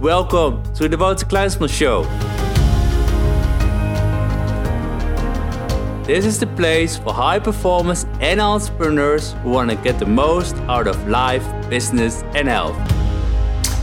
Welcome 0.00 0.62
to 0.74 0.90
the 0.90 0.96
Wouter 0.98 1.24
Kleinsman 1.24 1.70
Show. 1.70 2.02
This 6.04 6.26
is 6.26 6.38
the 6.38 6.46
place 6.46 6.98
for 6.98 7.14
high 7.14 7.38
performers 7.38 8.04
and 8.20 8.38
entrepreneurs 8.38 9.34
who 9.42 9.52
want 9.52 9.70
to 9.70 9.76
get 9.76 9.98
the 9.98 10.04
most 10.04 10.54
out 10.68 10.86
of 10.86 11.08
life, 11.08 11.42
business 11.70 12.22
and 12.34 12.46
health. 12.46 12.76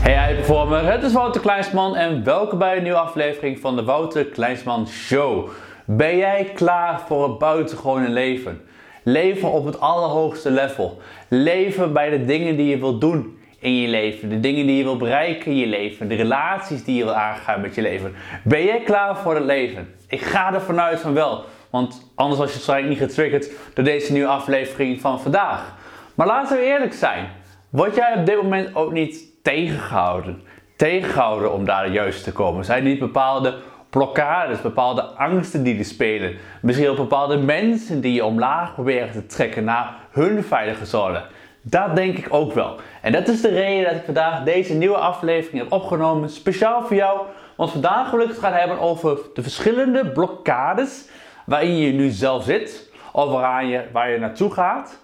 Hey 0.02 0.14
high 0.14 0.36
performer, 0.36 0.84
het 0.84 1.02
is 1.02 1.12
Wouter 1.12 1.40
Kleinsman 1.40 1.96
en 1.96 2.24
welkom 2.24 2.58
bij 2.58 2.76
een 2.76 2.82
nieuwe 2.82 2.98
aflevering 2.98 3.58
van 3.60 3.76
de 3.76 3.84
Wouter 3.84 4.24
Kleinsman 4.24 4.88
Show. 4.88 5.48
Ben 5.84 6.16
jij 6.16 6.50
klaar 6.54 7.00
voor 7.06 7.24
een 7.24 7.38
buitengewone 7.38 8.08
leven? 8.08 8.60
Leven 9.02 9.50
op 9.50 9.64
het 9.64 9.80
allerhoogste 9.80 10.50
level. 10.50 10.98
Leven 11.28 11.92
bij 11.92 12.10
de 12.10 12.24
dingen 12.24 12.56
die 12.56 12.66
je 12.66 12.78
wilt 12.78 13.00
doen 13.00 13.33
in 13.64 13.80
je 13.80 13.88
leven. 13.88 14.28
De 14.28 14.40
dingen 14.40 14.66
die 14.66 14.76
je 14.76 14.82
wil 14.82 14.96
bereiken 14.96 15.50
in 15.50 15.56
je 15.56 15.66
leven. 15.66 16.08
De 16.08 16.14
relaties 16.14 16.84
die 16.84 16.96
je 16.96 17.04
wil 17.04 17.14
aangaan 17.14 17.60
met 17.60 17.74
je 17.74 17.82
leven. 17.82 18.14
Ben 18.42 18.64
jij 18.64 18.80
klaar 18.80 19.16
voor 19.16 19.34
het 19.34 19.44
leven? 19.44 19.94
Ik 20.08 20.20
ga 20.20 20.54
er 20.54 20.60
vanuit 20.60 21.00
van 21.00 21.14
wel. 21.14 21.44
Want 21.70 22.12
anders 22.14 22.38
was 22.38 22.48
je 22.48 22.54
waarschijnlijk 22.54 23.00
niet 23.00 23.08
getriggerd 23.08 23.50
door 23.74 23.84
deze 23.84 24.12
nieuwe 24.12 24.28
aflevering 24.28 25.00
van 25.00 25.20
vandaag. 25.20 25.74
Maar 26.14 26.26
laten 26.26 26.56
we 26.56 26.64
eerlijk 26.64 26.92
zijn. 26.92 27.28
Word 27.70 27.94
jij 27.94 28.14
op 28.18 28.26
dit 28.26 28.42
moment 28.42 28.74
ook 28.74 28.92
niet 28.92 29.42
tegengehouden? 29.42 30.42
Tegengehouden 30.76 31.52
om 31.52 31.64
daar 31.64 31.88
juist 31.88 32.24
te 32.24 32.32
komen? 32.32 32.64
Zijn 32.64 32.84
niet 32.84 32.98
bepaalde 32.98 33.58
blokkades, 33.90 34.60
bepaalde 34.60 35.02
angsten 35.02 35.62
die 35.62 35.78
er 35.78 35.84
spelen? 35.84 36.36
Misschien 36.62 36.88
ook 36.88 36.96
bepaalde 36.96 37.36
mensen 37.36 38.00
die 38.00 38.12
je 38.12 38.24
omlaag 38.24 38.74
proberen 38.74 39.12
te 39.12 39.26
trekken 39.26 39.64
naar 39.64 39.94
hun 40.10 40.44
veilige 40.44 40.86
zone? 40.86 41.22
Dat 41.66 41.96
denk 41.96 42.18
ik 42.18 42.26
ook 42.30 42.52
wel. 42.52 42.76
En 43.02 43.12
dat 43.12 43.28
is 43.28 43.40
de 43.40 43.48
reden 43.48 43.84
dat 43.84 43.94
ik 43.94 44.04
vandaag 44.04 44.42
deze 44.42 44.74
nieuwe 44.74 44.96
aflevering 44.96 45.62
heb 45.62 45.72
opgenomen, 45.72 46.30
speciaal 46.30 46.82
voor 46.82 46.96
jou. 46.96 47.20
Want 47.56 47.70
vandaag 47.70 48.10
wil 48.10 48.20
ik 48.20 48.28
het 48.28 48.38
gaan 48.38 48.52
hebben 48.52 48.80
over 48.80 49.18
de 49.34 49.42
verschillende 49.42 50.06
blokkades 50.10 51.08
waarin 51.46 51.76
je 51.76 51.92
nu 51.92 52.10
zelf 52.10 52.44
zit, 52.44 52.90
of 53.12 53.30
je, 53.62 53.84
waar 53.92 54.10
je 54.10 54.18
naartoe 54.18 54.50
gaat. 54.50 55.02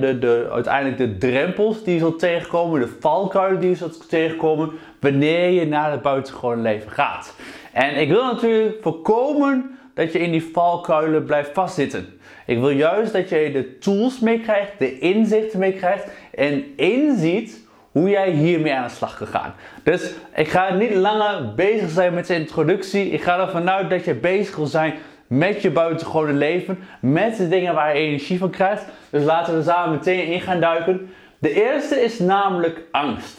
De, 0.00 0.18
de, 0.18 0.48
uiteindelijk 0.52 0.96
de 0.96 1.18
drempels 1.18 1.84
die 1.84 1.94
je 1.94 2.00
zult 2.00 2.18
tegenkomen, 2.18 2.80
de 2.80 2.96
valkuilen 3.00 3.60
die 3.60 3.70
je 3.70 3.76
zult 3.76 4.08
tegenkomen 4.08 4.70
wanneer 5.00 5.50
je 5.50 5.66
naar 5.66 5.90
het 5.90 6.02
buitengewone 6.02 6.62
leven 6.62 6.90
gaat. 6.90 7.34
En 7.72 8.00
ik 8.00 8.08
wil 8.08 8.24
natuurlijk 8.24 8.82
voorkomen 8.82 9.78
dat 9.94 10.12
je 10.12 10.18
in 10.18 10.30
die 10.30 10.50
valkuilen 10.52 11.24
blijft 11.24 11.50
vastzitten. 11.52 12.06
Ik 12.46 12.58
wil 12.58 12.70
juist 12.70 13.12
dat 13.12 13.28
je 13.28 13.50
de 13.52 13.78
tools 13.78 14.20
meekrijgt, 14.20 14.72
de 14.78 14.98
inzichten 14.98 15.58
meekrijgt 15.58 16.06
en 16.34 16.64
inziet 16.76 17.62
hoe 17.92 18.08
jij 18.08 18.30
hiermee 18.30 18.74
aan 18.74 18.88
de 18.88 18.94
slag 18.94 19.16
kan 19.16 19.26
gaan. 19.26 19.54
Dus 19.82 20.12
ik 20.34 20.48
ga 20.48 20.74
niet 20.74 20.94
langer 20.94 21.54
bezig 21.54 21.90
zijn 21.90 22.14
met 22.14 22.26
de 22.26 22.34
introductie. 22.34 23.10
Ik 23.10 23.22
ga 23.22 23.38
ervan 23.38 23.70
uit 23.70 23.90
dat 23.90 24.04
je 24.04 24.14
bezig 24.14 24.56
wil 24.56 24.66
zijn 24.66 24.94
met 25.26 25.62
je 25.62 25.70
buitengewone 25.70 26.32
leven, 26.32 26.78
met 27.00 27.36
de 27.36 27.48
dingen 27.48 27.74
waar 27.74 27.96
je 27.96 28.02
energie 28.02 28.38
van 28.38 28.50
krijgt. 28.50 28.84
Dus 29.10 29.24
laten 29.24 29.56
we 29.56 29.62
samen 29.62 29.96
meteen 29.96 30.26
in 30.26 30.40
gaan 30.40 30.60
duiken. 30.60 31.10
De 31.38 31.52
eerste 31.52 32.00
is 32.00 32.18
namelijk 32.18 32.80
angst. 32.90 33.38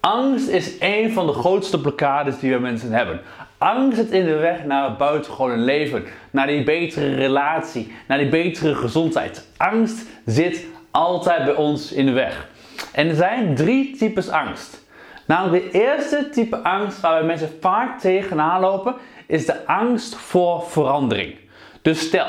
Angst 0.00 0.48
is 0.48 0.76
een 0.80 1.12
van 1.12 1.26
de 1.26 1.32
grootste 1.32 1.80
blokkades 1.80 2.38
die 2.38 2.52
we 2.52 2.58
mensen 2.58 2.92
hebben. 2.92 3.20
Angst 3.58 3.98
zit 3.98 4.10
in 4.10 4.24
de 4.24 4.36
weg 4.36 4.64
naar 4.64 4.84
het 4.84 4.98
buitengewone 4.98 5.56
leven, 5.56 6.04
naar 6.30 6.46
die 6.46 6.62
betere 6.62 7.14
relatie, 7.14 7.92
naar 8.08 8.18
die 8.18 8.28
betere 8.28 8.74
gezondheid. 8.74 9.48
Angst 9.56 10.06
zit 10.24 10.66
altijd 10.90 11.44
bij 11.44 11.54
ons 11.54 11.92
in 11.92 12.06
de 12.06 12.12
weg. 12.12 12.48
En 12.92 13.08
er 13.08 13.14
zijn 13.14 13.54
drie 13.54 13.96
types 13.96 14.28
angst. 14.28 14.86
Namelijk 15.26 15.72
de 15.72 15.78
eerste 15.78 16.28
type 16.28 16.56
angst 16.56 17.00
waar 17.00 17.24
mensen 17.24 17.50
vaak 17.60 18.00
tegenaan 18.00 18.60
lopen, 18.60 18.94
is 19.26 19.46
de 19.46 19.66
angst 19.66 20.16
voor 20.16 20.62
verandering. 20.62 21.34
Dus 21.82 22.00
stel, 22.00 22.26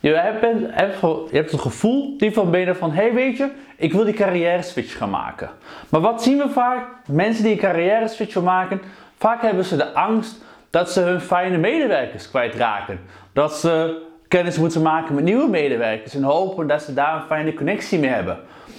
je 0.00 0.14
hebt, 0.14 0.40
je 1.30 1.36
hebt 1.36 1.50
het 1.50 1.60
gevoel 1.60 2.18
die 2.18 2.32
van 2.32 2.50
binnen 2.50 2.76
van, 2.76 2.92
hey 2.92 3.12
weet 3.12 3.36
je, 3.36 3.50
ik 3.76 3.92
wil 3.92 4.04
die 4.04 4.14
carrière 4.14 4.62
switch 4.62 4.96
gaan 4.96 5.10
maken. 5.10 5.50
Maar 5.88 6.00
wat 6.00 6.22
zien 6.22 6.38
we 6.38 6.48
vaak? 6.48 6.86
Mensen 7.06 7.44
die 7.44 7.52
een 7.52 7.58
carrière 7.58 8.08
switch 8.08 8.32
gaan 8.32 8.44
maken, 8.44 8.80
vaak 9.18 9.42
hebben 9.42 9.64
ze 9.64 9.76
de 9.76 9.94
angst 9.94 10.42
dat 10.72 10.90
ze 10.90 11.00
hun 11.00 11.20
fijne 11.20 11.58
medewerkers 11.58 12.28
kwijtraken. 12.28 13.00
Dat 13.32 13.54
ze 13.54 14.02
kennis 14.28 14.58
moeten 14.58 14.82
maken 14.82 15.14
met 15.14 15.24
nieuwe 15.24 15.48
medewerkers 15.48 16.14
en 16.14 16.22
hopen 16.22 16.66
dat 16.66 16.82
ze 16.82 16.94
daar 16.94 17.16
een 17.16 17.26
fijne 17.26 17.54
connectie 17.54 17.98
mee 17.98 18.10
hebben. 18.10 18.38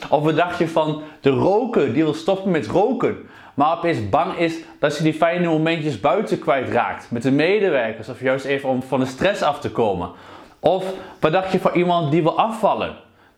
Of 0.10 0.26
een 0.26 0.36
dagje 0.36 0.68
van 0.68 1.02
de 1.22 1.30
roker 1.30 1.94
die 1.94 2.04
wil 2.04 2.14
stoppen 2.14 2.52
met 2.52 2.68
roken, 2.68 3.18
maar 3.54 3.78
opeens 3.78 4.10
bang 4.10 4.38
is 4.38 4.56
dat 4.80 4.94
ze 4.94 5.04
die 5.04 5.14
fijne 5.14 5.48
momentjes 5.48 6.00
buiten 6.00 6.40
kwijtraakt 6.40 7.12
met 7.12 7.22
de 7.22 7.32
medewerkers 7.32 8.10
of 8.10 8.22
juist 8.22 8.46
even 8.46 8.70
om 8.70 8.84
van 8.84 9.00
de 9.00 9.06
stress 9.06 9.42
af 9.42 9.60
te 9.60 9.72
komen. 9.72 10.12
Of 10.60 10.86
wat 11.20 11.32
dacht 11.32 11.52
je 11.52 11.60
van 11.60 11.72
iemand 11.74 12.12
die 12.12 12.22
wil 12.22 12.38
afvallen 12.38 12.96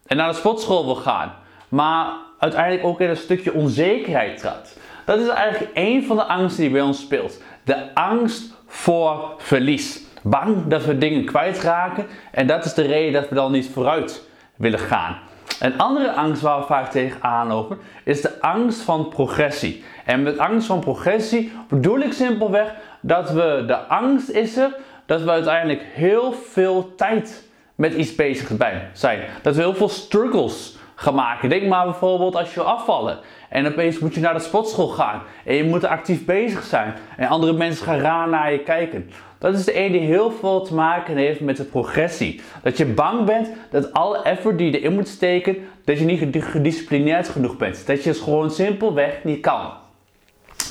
en 0.08 0.18
naar 0.18 0.30
de 0.30 0.38
sportschool 0.38 0.86
wil 0.86 0.96
gaan, 0.96 1.34
maar 1.70 2.08
uiteindelijk 2.40 2.86
ook 2.86 3.02
in 3.02 3.10
een 3.10 3.18
stukje 3.18 3.54
onzekerheid 3.54 4.38
trad. 4.38 4.78
Dat 5.06 5.20
is 5.20 5.28
eigenlijk 5.28 5.72
een 5.74 6.04
van 6.06 6.16
de 6.16 6.24
angsten 6.24 6.64
die 6.64 6.72
bij 6.72 6.82
ons 6.82 7.00
speelt. 7.00 7.42
De 7.66 7.94
angst 7.94 8.53
voor 8.68 9.34
verlies. 9.38 10.03
Bang 10.22 10.68
dat 10.68 10.86
we 10.86 10.98
dingen 10.98 11.26
kwijtraken 11.26 12.06
en 12.31 12.48
dat 12.48 12.66
is 12.66 12.74
de 12.74 12.81
reden 12.81 13.14
dat 13.14 13.30
we 13.30 13.36
dan 13.36 13.52
niet 13.52 13.70
vooruit 13.70 14.24
willen 14.56 14.80
gaan. 14.80 15.18
Een 15.59 15.78
andere 15.78 16.12
angst 16.12 16.42
waar 16.42 16.59
we 16.59 16.66
vaak 16.66 16.92
tegenaan 16.92 17.48
lopen 17.48 17.78
is 18.03 18.22
de 18.22 18.42
angst 18.42 18.81
van 18.81 19.09
progressie. 19.09 19.84
En 20.06 20.24
met 20.24 20.38
angst 20.38 20.68
van 20.68 20.80
progressie 20.80 21.52
bedoel 21.70 22.00
ik 22.00 22.14
simpelweg 22.14 22.74
dat 23.02 23.31
we 23.31 23.64
de 23.68 23.78
angst 23.78 24.30
is 24.30 24.58
er 24.58 24.76
dat 25.06 25.22
we 25.22 25.30
uiteindelijk 25.30 25.82
heel 25.94 26.34
veel 26.34 26.96
tijd 26.96 27.47
met 27.76 27.94
iets 27.94 28.16
bezig 28.16 28.52
zijn. 28.94 29.20
Dat 29.42 29.56
we 29.56 29.62
heel 29.62 29.76
veel 29.76 29.90
struggles 29.90 30.75
gaan 30.96 31.16
maken. 31.16 31.50
Denk 31.50 31.68
maar 31.68 31.86
bijvoorbeeld 31.86 32.36
als 32.36 32.54
je 32.54 32.60
wil 32.60 32.70
afvallen. 32.70 33.18
En 33.50 33.68
opeens 33.68 34.00
moet 34.00 34.14
je 34.14 34.20
naar 34.20 34.34
de 34.34 34.40
sportschool 34.40 34.88
gaan. 34.88 35.22
En 35.46 35.56
je 35.56 35.64
moet 35.64 35.86
actief 35.86 36.26
bezig 36.26 36.64
zijn. 36.64 36.94
En 37.18 37.28
andere 37.28 37.54
mensen 37.54 37.86
gaan 37.86 38.00
raar 38.00 38.30
naar 38.30 38.52
je 38.52 38.60
kijken. 38.60 39.10
Dat 39.38 39.54
is 39.54 39.66
de 39.66 39.80
een 39.80 39.92
die 39.92 40.02
heel 40.02 40.32
veel 40.32 40.62
te 40.62 40.74
maken 40.74 41.18
heeft 41.18 41.40
met 41.40 41.58
de 41.58 41.64
progressie. 41.64 42.42
Dat 42.64 42.78
je 42.78 42.86
bang 42.86 43.26
bent 43.26 43.50
dat 43.72 43.94
alle 43.94 44.22
effort 44.22 44.58
die 44.58 44.72
je 44.72 44.80
erin 44.80 44.94
moet 44.94 45.08
steken, 45.08 45.58
dat 45.86 46.00
je 46.00 46.06
niet 46.06 46.44
gedisciplineerd 46.44 47.30
genoeg 47.30 47.58
bent. 47.58 47.88
Dat 47.88 48.04
je 48.04 48.10
het 48.10 48.20
gewoon 48.20 48.52
simpelweg 48.52 49.24
niet 49.24 49.42
kan. 49.42 49.72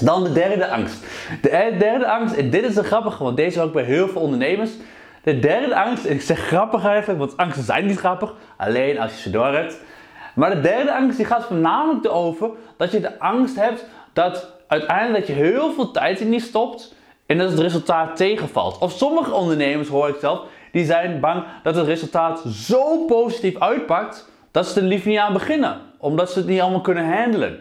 Dan 0.01 0.25
de 0.25 0.33
derde 0.33 0.69
angst. 0.69 1.05
De 1.43 1.75
derde 1.79 2.09
angst, 2.09 2.35
en 2.35 2.51
dit 2.51 2.65
is 2.65 2.75
de 2.75 2.85
grappige, 2.85 3.25
want 3.25 3.37
deze 3.37 3.61
ook 3.61 3.73
bij 3.73 3.83
heel 3.83 4.09
veel 4.09 4.21
ondernemers. 4.21 4.71
De 5.23 5.39
derde 5.39 5.77
angst, 5.77 6.05
en 6.05 6.15
ik 6.15 6.23
zeg 6.23 6.39
grappig 6.39 6.85
eigenlijk, 6.85 7.19
want 7.19 7.37
angsten 7.37 7.65
zijn 7.65 7.87
niet 7.87 7.99
grappig, 7.99 8.35
alleen 8.57 8.99
als 8.99 9.13
je 9.13 9.19
ze 9.19 9.31
door 9.31 9.53
hebt. 9.53 9.81
Maar 10.35 10.55
de 10.55 10.61
derde 10.61 10.95
angst 10.95 11.17
die 11.17 11.27
gaat 11.27 11.45
voornamelijk 11.45 12.05
erover 12.05 12.51
dat 12.77 12.93
je 12.93 13.01
de 13.01 13.19
angst 13.19 13.57
hebt 13.57 13.85
dat 14.13 14.53
uiteindelijk 14.67 15.27
dat 15.27 15.37
je 15.37 15.43
heel 15.43 15.73
veel 15.73 15.91
tijd 15.91 16.21
in 16.21 16.31
die 16.31 16.41
stopt 16.41 16.95
en 17.27 17.39
dat 17.39 17.51
het 17.51 17.59
resultaat 17.59 18.17
tegenvalt. 18.17 18.79
Of 18.79 18.93
sommige 18.93 19.33
ondernemers 19.33 19.89
hoor 19.89 20.09
ik 20.09 20.17
zelf, 20.21 20.41
die 20.73 20.85
zijn 20.85 21.21
bang 21.21 21.45
dat 21.63 21.75
het 21.75 21.87
resultaat 21.87 22.43
zo 22.49 23.05
positief 23.05 23.59
uitpakt 23.59 24.31
dat 24.51 24.67
ze 24.67 24.81
er 24.81 24.87
liever 24.87 25.09
niet 25.09 25.19
aan 25.19 25.33
beginnen, 25.33 25.81
omdat 25.99 26.31
ze 26.31 26.39
het 26.39 26.49
niet 26.49 26.61
allemaal 26.61 26.81
kunnen 26.81 27.19
handelen. 27.19 27.61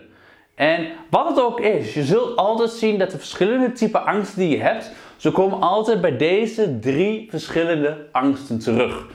En 0.55 0.87
wat 1.09 1.27
het 1.29 1.41
ook 1.41 1.59
is, 1.59 1.93
je 1.93 2.03
zult 2.03 2.35
altijd 2.35 2.69
zien 2.69 2.97
dat 2.97 3.11
de 3.11 3.17
verschillende 3.17 3.71
type 3.71 3.99
angsten 3.99 4.39
die 4.39 4.49
je 4.49 4.63
hebt, 4.63 4.91
ze 5.17 5.31
komen 5.31 5.61
altijd 5.61 6.01
bij 6.01 6.17
deze 6.17 6.79
drie 6.79 7.27
verschillende 7.29 8.07
angsten 8.11 8.59
terug. 8.59 9.05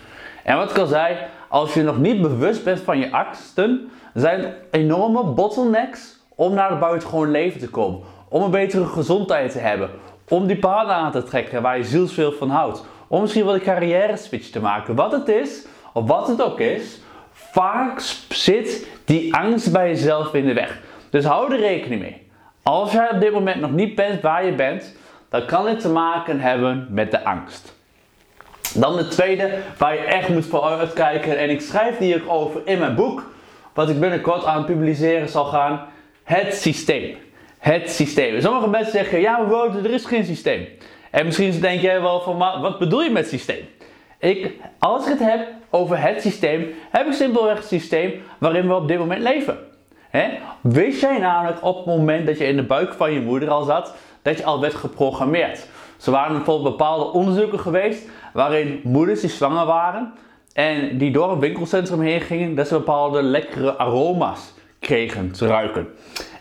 En 0.44 0.56
wat 0.56 0.70
ik 0.70 0.78
al 0.78 0.86
zei, 0.86 1.16
als 1.48 1.74
je 1.74 1.82
nog 1.82 1.98
niet 1.98 2.22
bewust 2.22 2.64
bent 2.64 2.80
van 2.80 2.98
je 2.98 3.12
angsten, 3.12 3.90
zijn 4.14 4.54
enorme 4.70 5.24
bottlenecks 5.24 6.18
om 6.34 6.54
naar 6.54 6.70
het 6.70 6.80
buitengewoon 6.80 7.30
leven 7.30 7.60
te 7.60 7.70
komen. 7.70 8.00
Om 8.28 8.42
een 8.42 8.50
betere 8.50 8.86
gezondheid 8.86 9.52
te 9.52 9.58
hebben. 9.58 9.90
Om 10.28 10.46
die 10.46 10.58
paden 10.58 10.94
aan 10.94 11.12
te 11.12 11.22
trekken 11.22 11.62
waar 11.62 11.76
je 11.76 11.84
zielsveel 11.84 12.32
van 12.32 12.50
houdt. 12.50 12.84
Om 13.08 13.20
misschien 13.20 13.44
wel 13.44 13.54
een 13.54 13.60
carrière 13.60 14.16
switch 14.16 14.50
te 14.50 14.60
maken. 14.60 14.94
Wat 14.94 15.12
het 15.12 15.28
is, 15.28 15.66
of 15.92 16.06
wat 16.06 16.28
het 16.28 16.42
ook 16.42 16.60
is, 16.60 17.00
vaak 17.32 18.00
zit 18.28 18.88
die 19.04 19.34
angst 19.34 19.72
bij 19.72 19.88
jezelf 19.88 20.34
in 20.34 20.46
de 20.46 20.54
weg. 20.54 20.80
Dus 21.10 21.24
hou 21.24 21.52
er 21.52 21.60
rekening 21.60 22.00
mee. 22.00 22.26
Als 22.62 22.92
jij 22.92 23.10
op 23.10 23.20
dit 23.20 23.32
moment 23.32 23.60
nog 23.60 23.72
niet 23.72 23.94
bent 23.94 24.20
waar 24.20 24.44
je 24.44 24.54
bent, 24.54 24.96
dan 25.28 25.46
kan 25.46 25.66
het 25.66 25.80
te 25.80 25.88
maken 25.88 26.40
hebben 26.40 26.86
met 26.90 27.10
de 27.10 27.24
angst. 27.24 27.77
Dan 28.74 28.96
de 28.96 29.08
tweede 29.08 29.58
waar 29.78 29.94
je 29.94 30.00
echt 30.00 30.28
moet 30.28 30.46
voor 30.46 30.62
uitkijken 30.62 31.38
en 31.38 31.50
ik 31.50 31.60
schrijf 31.60 31.98
die 31.98 32.14
ook 32.14 32.30
over 32.30 32.60
in 32.64 32.78
mijn 32.78 32.94
boek, 32.94 33.22
wat 33.74 33.88
ik 33.88 34.00
binnenkort 34.00 34.44
aan 34.44 34.56
het 34.56 34.66
publiceren 34.66 35.28
zal 35.28 35.44
gaan, 35.44 35.86
het 36.24 36.54
systeem. 36.54 37.16
Het 37.58 37.90
systeem. 37.90 38.40
Sommige 38.40 38.68
mensen 38.68 38.92
zeggen, 38.92 39.20
ja 39.20 39.38
maar 39.38 39.76
er 39.84 39.90
is 39.90 40.04
geen 40.04 40.24
systeem. 40.24 40.68
En 41.10 41.24
misschien 41.24 41.60
denk 41.60 41.80
jij 41.80 42.00
wel 42.00 42.20
van, 42.20 42.38
wat 42.38 42.78
bedoel 42.78 43.02
je 43.02 43.10
met 43.10 43.28
systeem? 43.28 43.68
Ik, 44.18 44.52
als 44.78 45.04
ik 45.04 45.18
het 45.18 45.30
heb 45.30 45.48
over 45.70 46.02
het 46.02 46.22
systeem, 46.22 46.74
heb 46.90 47.06
ik 47.06 47.12
simpelweg 47.12 47.56
het 47.56 47.66
systeem 47.66 48.22
waarin 48.38 48.68
we 48.68 48.74
op 48.74 48.88
dit 48.88 48.98
moment 48.98 49.22
leven. 49.22 49.58
Hè? 50.10 50.28
Wist 50.60 51.00
jij 51.00 51.18
namelijk 51.18 51.64
op 51.64 51.76
het 51.76 51.86
moment 51.86 52.26
dat 52.26 52.38
je 52.38 52.44
in 52.44 52.56
de 52.56 52.62
buik 52.62 52.92
van 52.92 53.12
je 53.12 53.20
moeder 53.20 53.50
al 53.50 53.62
zat, 53.62 53.94
dat 54.22 54.38
je 54.38 54.44
al 54.44 54.60
werd 54.60 54.74
geprogrammeerd? 54.74 55.66
Zo 55.96 56.10
waren 56.10 56.36
bijvoorbeeld 56.36 56.76
bepaalde 56.76 57.12
onderzoeken 57.12 57.60
geweest 57.60 58.08
waarin 58.32 58.80
moeders 58.84 59.20
die 59.20 59.30
zwanger 59.30 59.66
waren 59.66 60.12
en 60.52 60.98
die 60.98 61.10
door 61.10 61.32
een 61.32 61.40
winkelcentrum 61.40 62.00
heen 62.00 62.20
gingen, 62.20 62.54
dat 62.54 62.68
ze 62.68 62.74
bepaalde 62.74 63.22
lekkere 63.22 63.76
aroma's 63.76 64.54
kregen 64.78 65.32
te 65.32 65.46
ruiken. 65.46 65.86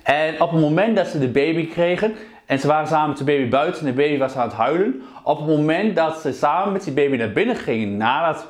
En 0.04 0.42
op 0.42 0.52
het 0.52 0.62
moment 0.62 0.96
dat 0.96 1.08
ze 1.08 1.20
de 1.20 1.28
baby 1.28 1.68
kregen, 1.68 2.16
en 2.46 2.60
ze 2.60 2.68
waren 2.68 2.88
samen 2.88 3.10
met 3.10 3.18
de 3.18 3.24
baby 3.24 3.50
buiten 3.50 3.80
en 3.80 3.96
de 3.96 4.02
baby 4.02 4.18
was 4.18 4.36
aan 4.36 4.48
het 4.48 4.58
huilen, 4.58 5.02
op 5.24 5.38
het 5.38 5.48
moment 5.48 5.96
dat 5.96 6.20
ze 6.20 6.32
samen 6.32 6.74
met 6.74 6.84
die 6.84 6.94
baby 6.94 7.16
naar 7.16 7.32
binnen 7.32 7.56
gingen, 7.56 7.98
naar 7.98 8.28
het, 8.28 8.46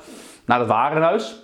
naar 0.46 0.60
het 0.60 0.68
warenhuis, 0.68 1.36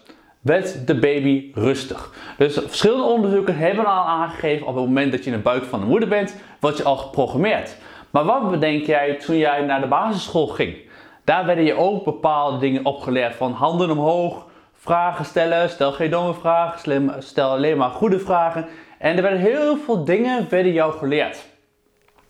werd 0.41 0.87
de 0.87 0.99
baby 0.99 1.51
rustig. 1.53 2.13
Dus 2.37 2.53
verschillende 2.53 3.03
onderzoeken 3.03 3.57
hebben 3.57 3.85
al 3.85 4.05
aangegeven 4.05 4.67
op 4.67 4.75
het 4.75 4.85
moment 4.85 5.11
dat 5.11 5.23
je 5.23 5.31
in 5.31 5.37
de 5.37 5.43
buik 5.43 5.63
van 5.63 5.79
de 5.79 5.85
moeder 5.85 6.09
bent, 6.09 6.35
word 6.59 6.77
je 6.77 6.83
al 6.83 6.97
geprogrammeerd. 6.97 7.75
Maar 8.09 8.23
wat 8.23 8.51
bedenk 8.51 8.85
jij 8.85 9.13
toen 9.13 9.37
jij 9.37 9.61
naar 9.61 9.81
de 9.81 9.87
basisschool 9.87 10.47
ging? 10.47 10.75
Daar 11.23 11.45
werden 11.45 11.63
je 11.63 11.75
ook 11.75 12.03
bepaalde 12.03 12.57
dingen 12.57 12.85
opgeleerd 12.85 13.35
van 13.35 13.51
handen 13.51 13.91
omhoog, 13.91 14.45
vragen 14.73 15.25
stellen, 15.25 15.69
stel 15.69 15.91
geen 15.91 16.09
domme 16.09 16.33
vragen, 16.33 17.23
stel 17.23 17.49
alleen 17.49 17.77
maar 17.77 17.89
goede 17.89 18.19
vragen. 18.19 18.65
En 18.97 19.15
er 19.15 19.21
werden 19.21 19.39
heel 19.39 19.77
veel 19.77 20.03
dingen 20.03 20.47
werden 20.49 20.73
jou 20.73 20.93
geleerd. 20.93 21.45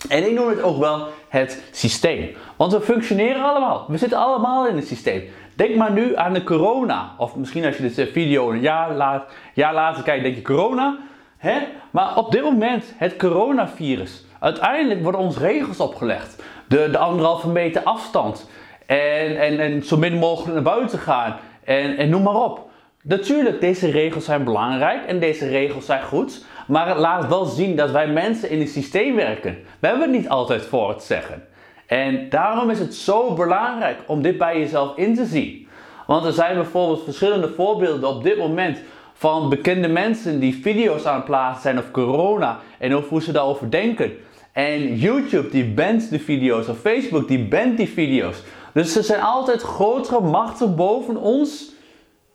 En 0.09 0.27
ik 0.27 0.33
noem 0.33 0.47
het 0.47 0.61
ook 0.61 0.77
wel 0.77 1.07
het 1.27 1.63
systeem. 1.71 2.35
Want 2.55 2.71
we 2.71 2.81
functioneren 2.81 3.43
allemaal. 3.43 3.85
We 3.87 3.97
zitten 3.97 4.17
allemaal 4.17 4.67
in 4.67 4.75
het 4.75 4.87
systeem. 4.87 5.23
Denk 5.55 5.75
maar 5.75 5.91
nu 5.91 6.15
aan 6.15 6.33
de 6.33 6.43
corona. 6.43 7.11
Of 7.17 7.35
misschien 7.35 7.65
als 7.65 7.77
je 7.77 7.81
deze 7.81 8.07
video 8.07 8.51
een 8.51 8.59
jaar, 8.59 8.93
laat, 8.93 9.31
jaar 9.53 9.73
later 9.73 10.03
kijkt, 10.03 10.23
denk 10.23 10.35
je 10.35 10.41
corona. 10.41 10.97
Hè? 11.37 11.59
Maar 11.91 12.17
op 12.17 12.31
dit 12.31 12.41
moment, 12.41 12.93
het 12.97 13.15
coronavirus. 13.15 14.25
Uiteindelijk 14.39 15.03
worden 15.03 15.21
ons 15.21 15.37
regels 15.37 15.79
opgelegd. 15.79 16.43
De, 16.67 16.89
de 16.91 16.97
anderhalve 16.97 17.47
meter 17.47 17.83
afstand. 17.83 18.49
En, 18.85 19.39
en, 19.39 19.59
en 19.59 19.83
zo 19.83 19.97
min 19.97 20.18
mogelijk 20.18 20.53
naar 20.53 20.75
buiten 20.75 21.00
gaan. 21.00 21.35
En, 21.63 21.97
en 21.97 22.09
noem 22.09 22.24
maar 22.24 22.44
op. 22.44 22.69
Natuurlijk, 23.03 23.62
deze 23.62 23.91
regels 23.91 24.25
zijn 24.25 24.44
belangrijk 24.44 25.06
en 25.06 25.19
deze 25.19 25.47
regels 25.47 25.85
zijn 25.85 26.03
goed. 26.03 26.45
Maar 26.68 26.88
het 26.88 26.97
laat 26.97 27.27
wel 27.27 27.45
zien 27.45 27.75
dat 27.75 27.91
wij 27.91 28.07
mensen 28.07 28.50
in 28.50 28.59
het 28.59 28.69
systeem 28.69 29.15
werken. 29.15 29.57
We 29.80 29.88
hebben 29.88 30.12
het 30.12 30.19
niet 30.19 30.30
altijd 30.30 30.62
voor 30.62 30.89
het 30.89 31.03
zeggen. 31.03 31.44
En 31.85 32.30
daarom 32.30 32.69
is 32.69 32.80
het 32.80 32.95
zo 32.95 33.33
belangrijk 33.33 33.97
om 34.07 34.21
dit 34.21 34.38
bij 34.38 34.59
jezelf 34.59 34.97
in 34.97 35.15
te 35.15 35.25
zien. 35.25 35.68
Want 36.07 36.25
er 36.25 36.33
zijn 36.33 36.56
bijvoorbeeld 36.56 37.03
verschillende 37.03 37.50
voorbeelden 37.50 38.09
op 38.09 38.24
dit 38.24 38.38
moment 38.38 38.79
van 39.13 39.50
bekende 39.50 39.88
mensen 39.88 40.39
die 40.39 40.59
video's 40.62 41.06
aan 41.06 41.15
het 41.15 41.25
plaatsen 41.25 41.62
zijn 41.62 41.77
over 41.77 41.91
corona 41.91 42.59
en 42.77 42.95
over 42.95 43.09
hoe 43.09 43.21
ze 43.21 43.31
daarover 43.31 43.71
denken. 43.71 44.12
En 44.51 44.95
YouTube 44.95 45.50
die 45.50 45.65
bent 45.65 46.09
de 46.09 46.19
video's, 46.19 46.68
of 46.68 46.79
Facebook 46.79 47.27
die 47.27 47.47
bent 47.47 47.77
die 47.77 47.89
video's. 47.89 48.44
Dus 48.73 48.95
er 48.95 49.03
zijn 49.03 49.21
altijd 49.21 49.61
grotere 49.61 50.21
machten 50.21 50.75
boven 50.75 51.17
ons 51.17 51.71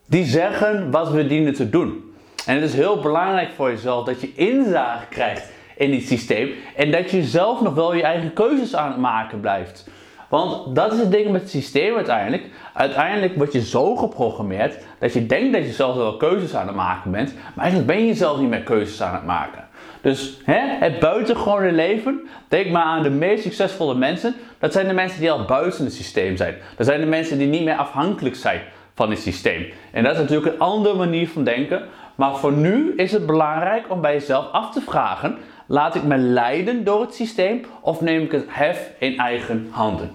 die 0.07 0.25
zeggen 0.25 0.91
wat 0.91 1.11
we 1.11 1.27
dienen 1.27 1.55
te 1.55 1.71
doen. 1.71 2.13
En 2.47 2.55
het 2.55 2.65
is 2.65 2.75
heel 2.75 3.01
belangrijk 3.01 3.51
voor 3.57 3.71
jezelf 3.71 4.05
dat 4.05 4.21
je 4.21 4.35
inzage 4.35 5.07
krijgt 5.07 5.51
in 5.77 5.91
dit 5.91 6.07
systeem 6.07 6.51
en 6.77 6.91
dat 6.91 7.11
je 7.11 7.23
zelf 7.23 7.61
nog 7.61 7.75
wel 7.75 7.95
je 7.95 8.03
eigen 8.03 8.33
keuzes 8.33 8.77
aan 8.77 8.91
het 8.91 9.01
maken 9.01 9.41
blijft. 9.41 9.89
Want 10.29 10.75
dat 10.75 10.93
is 10.93 10.99
het 10.99 11.11
ding 11.11 11.31
met 11.31 11.41
het 11.41 11.51
systeem 11.51 11.95
uiteindelijk. 11.95 12.51
Uiteindelijk 12.75 13.37
word 13.37 13.53
je 13.53 13.65
zo 13.65 13.97
geprogrammeerd 13.97 14.77
dat 14.99 15.13
je 15.13 15.27
denkt 15.27 15.53
dat 15.53 15.65
je 15.65 15.73
zelf 15.73 15.97
wel 15.97 16.17
keuzes 16.17 16.55
aan 16.55 16.67
het 16.67 16.77
maken 16.77 17.11
bent, 17.11 17.35
maar 17.55 17.65
eigenlijk 17.65 17.87
ben 17.87 18.07
je 18.07 18.15
zelf 18.15 18.39
niet 18.39 18.49
meer 18.49 18.63
keuzes 18.63 19.03
aan 19.03 19.15
het 19.15 19.25
maken. 19.25 19.68
Dus 20.09 20.39
hè, 20.45 20.61
het 20.79 20.99
buitengewone 20.99 21.73
leven, 21.73 22.29
denk 22.49 22.71
maar 22.71 22.83
aan 22.83 23.03
de 23.03 23.11
meest 23.11 23.43
succesvolle 23.43 23.95
mensen. 23.95 24.35
Dat 24.59 24.73
zijn 24.73 24.89
de 24.89 24.95
mensen 24.95 25.21
die 25.21 25.31
al 25.31 25.45
buiten 25.45 25.85
het 25.85 25.95
systeem 25.95 26.37
zijn. 26.37 26.55
Dat 26.77 26.87
zijn 26.87 27.01
de 27.01 27.07
mensen 27.07 27.39
die 27.39 27.47
niet 27.47 27.65
meer 27.65 27.77
afhankelijk 27.77 28.37
zijn 28.37 28.61
van 28.95 29.11
het 29.11 29.19
systeem. 29.19 29.67
En 29.93 30.03
dat 30.03 30.13
is 30.13 30.19
natuurlijk 30.19 30.53
een 30.53 30.61
andere 30.61 30.95
manier 30.95 31.29
van 31.29 31.45
denken. 31.45 31.83
Maar 32.15 32.37
voor 32.37 32.53
nu 32.53 32.93
is 32.97 33.13
het 33.13 33.27
belangrijk 33.27 33.85
om 33.89 34.01
bij 34.01 34.13
jezelf 34.13 34.51
af 34.53 34.73
te 34.73 34.81
vragen: 34.81 35.39
laat 35.67 35.95
ik 35.95 36.03
me 36.03 36.17
leiden 36.17 36.85
door 36.85 37.01
het 37.01 37.15
systeem 37.15 37.65
of 37.81 38.01
neem 38.01 38.23
ik 38.23 38.33
het 38.33 38.45
hef 38.49 38.91
in 38.99 39.19
eigen 39.19 39.69
handen? 39.71 40.11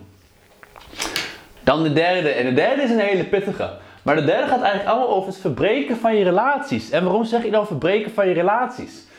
Dan 1.64 1.84
de 1.84 1.94
derde. 1.94 2.30
En 2.30 2.46
de 2.46 2.54
derde 2.54 2.82
is 2.82 2.90
een 2.90 3.00
hele 3.00 3.24
pittige. 3.24 3.70
Maar 4.04 4.16
de 4.16 4.26
derde 4.26 4.48
gaat 4.48 4.62
eigenlijk 4.62 4.90
allemaal 4.90 5.16
over 5.16 5.28
het 5.28 5.42
verbreken 5.42 5.98
van 5.98 6.16
je 6.16 6.24
relaties. 6.24 6.90
En 6.90 7.04
waarom 7.04 7.26
zeg 7.26 7.44
ik 7.44 7.52
dan 7.52 7.68
verbreken 7.68 8.12
van 8.12 8.28
je 8.28 8.34
relaties? 8.34 9.12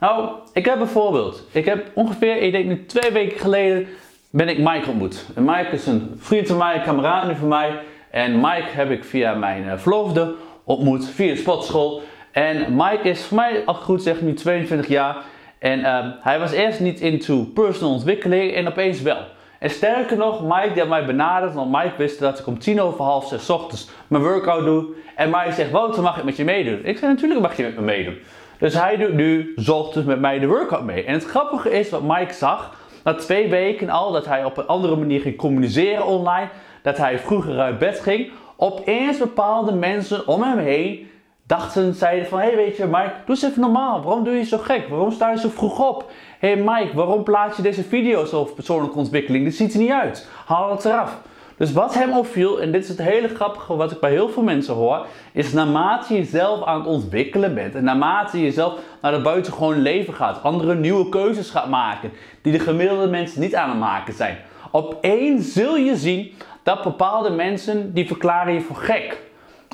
Nou, 0.00 0.30
ik 0.52 0.64
heb 0.64 0.80
een 0.80 0.86
voorbeeld. 0.86 1.42
Ik 1.52 1.64
heb 1.64 1.90
ongeveer, 1.94 2.36
ik 2.36 2.52
denk 2.52 2.64
nu 2.64 2.86
twee 2.86 3.10
weken 3.10 3.38
geleden, 3.38 3.86
ben 4.30 4.48
ik 4.48 4.58
Mike 4.58 4.88
ontmoet. 4.88 5.26
En 5.34 5.44
Mike 5.44 5.68
is 5.70 5.86
een 5.86 6.14
vriend 6.16 6.46
van 6.46 6.56
mij, 6.56 6.74
een 6.74 6.82
kameraad 6.82 7.36
van 7.36 7.48
mij. 7.48 7.80
En 8.10 8.40
Mike 8.40 8.68
heb 8.70 8.90
ik 8.90 9.04
via 9.04 9.34
mijn 9.34 9.64
uh, 9.64 9.72
verloofde 9.76 10.34
ontmoet, 10.64 11.08
via 11.08 11.32
de 11.32 11.36
sportschool. 11.36 12.02
En 12.32 12.76
Mike 12.76 13.08
is 13.08 13.24
voor 13.24 13.36
mij, 13.36 13.62
al 13.64 13.74
goed 13.74 14.02
zeg, 14.02 14.20
nu 14.20 14.34
22 14.34 14.88
jaar. 14.88 15.16
En 15.58 15.78
uh, 15.78 16.06
hij 16.20 16.38
was 16.38 16.52
eerst 16.52 16.80
niet 16.80 17.00
into 17.00 17.44
personal 17.54 17.92
ontwikkeling 17.92 18.54
en 18.54 18.68
opeens 18.68 19.02
wel. 19.02 19.24
En 19.58 19.70
sterker 19.70 20.16
nog, 20.16 20.42
Mike 20.42 20.70
die 20.72 20.78
had 20.78 20.88
mij 20.88 21.04
benaderd, 21.04 21.54
want 21.54 21.70
Mike 21.70 21.96
wist 21.96 22.18
dat 22.18 22.38
ik 22.38 22.46
om 22.46 22.58
tien 22.58 22.80
over 22.80 23.04
half 23.04 23.28
zes 23.28 23.50
ochtends 23.50 23.90
mijn 24.06 24.22
workout 24.22 24.64
doe. 24.64 24.86
En 25.16 25.30
Mike 25.30 25.52
zegt, 25.52 25.70
Wouter, 25.70 26.02
mag 26.02 26.18
ik 26.18 26.24
met 26.24 26.36
je 26.36 26.44
meedoen? 26.44 26.80
Ik 26.84 26.98
zei, 26.98 27.12
natuurlijk 27.12 27.40
mag 27.40 27.56
je 27.56 27.62
met 27.62 27.74
me 27.74 27.80
meedoen. 27.80 28.18
Dus 28.58 28.74
hij 28.74 28.96
doet 28.96 29.14
nu 29.14 29.54
ochtends 29.68 30.08
met 30.08 30.20
mij 30.20 30.38
de 30.38 30.46
workout 30.46 30.84
mee. 30.84 31.04
En 31.04 31.12
het 31.12 31.24
grappige 31.24 31.70
is 31.70 31.90
wat 31.90 32.02
Mike 32.02 32.34
zag, 32.34 32.74
na 33.04 33.14
twee 33.14 33.48
weken 33.48 33.88
al, 33.88 34.12
dat 34.12 34.26
hij 34.26 34.44
op 34.44 34.56
een 34.56 34.66
andere 34.66 34.96
manier 34.96 35.20
ging 35.20 35.36
communiceren 35.36 36.06
online, 36.06 36.48
dat 36.82 36.96
hij 36.96 37.18
vroeger 37.18 37.58
uit 37.58 37.78
bed 37.78 38.00
ging, 38.00 38.30
opeens 38.56 39.18
bepaalde 39.18 39.72
mensen 39.72 40.26
om 40.26 40.42
hem 40.42 40.58
heen 40.58 41.08
dachten, 41.46 41.94
zeiden 41.94 42.28
van, 42.28 42.38
hé 42.38 42.46
hey, 42.46 42.56
weet 42.56 42.76
je 42.76 42.84
Mike, 42.84 43.12
doe 43.26 43.34
eens 43.34 43.42
even 43.42 43.60
normaal. 43.60 44.02
Waarom 44.02 44.24
doe 44.24 44.34
je 44.34 44.44
zo 44.44 44.58
gek? 44.58 44.88
Waarom 44.88 45.10
sta 45.10 45.30
je 45.30 45.38
zo 45.38 45.48
vroeg 45.48 45.88
op? 45.88 46.10
Hé 46.38 46.52
hey 46.52 46.62
Mike, 46.62 46.96
waarom 46.96 47.22
plaats 47.22 47.56
je 47.56 47.62
deze 47.62 47.82
video's 47.82 48.32
over 48.32 48.54
persoonlijke 48.54 48.98
ontwikkeling? 48.98 49.44
Dit 49.44 49.54
ziet 49.54 49.72
er 49.74 49.80
niet 49.80 49.90
uit. 49.90 50.28
Haal 50.46 50.70
het 50.70 50.84
eraf. 50.84 51.20
Dus 51.58 51.72
wat 51.72 51.94
hem 51.94 52.12
opviel, 52.12 52.60
en 52.60 52.72
dit 52.72 52.82
is 52.82 52.88
het 52.88 53.02
hele 53.02 53.28
grappige 53.28 53.76
wat 53.76 53.90
ik 53.90 54.00
bij 54.00 54.10
heel 54.10 54.28
veel 54.28 54.42
mensen 54.42 54.74
hoor, 54.74 55.06
is 55.32 55.52
naarmate 55.52 56.14
je 56.14 56.24
zelf 56.24 56.64
aan 56.64 56.78
het 56.78 56.88
ontwikkelen 56.88 57.54
bent 57.54 57.74
en 57.74 57.84
naarmate 57.84 58.42
je 58.42 58.52
zelf 58.52 58.78
naar 59.02 59.12
het 59.12 59.22
buitengewoon 59.22 59.78
leven 59.82 60.14
gaat, 60.14 60.42
andere 60.42 60.74
nieuwe 60.74 61.08
keuzes 61.08 61.50
gaat 61.50 61.68
maken, 61.68 62.10
die 62.42 62.52
de 62.52 62.58
gemiddelde 62.58 63.06
mensen 63.06 63.40
niet 63.40 63.54
aan 63.54 63.68
het 63.68 63.78
maken 63.78 64.14
zijn. 64.14 64.38
Opeens 64.70 65.52
zul 65.52 65.76
je 65.76 65.96
zien 65.96 66.32
dat 66.62 66.82
bepaalde 66.82 67.30
mensen 67.30 67.94
die 67.94 68.06
verklaren 68.06 68.54
je 68.54 68.60
voor 68.60 68.76
gek. 68.76 69.26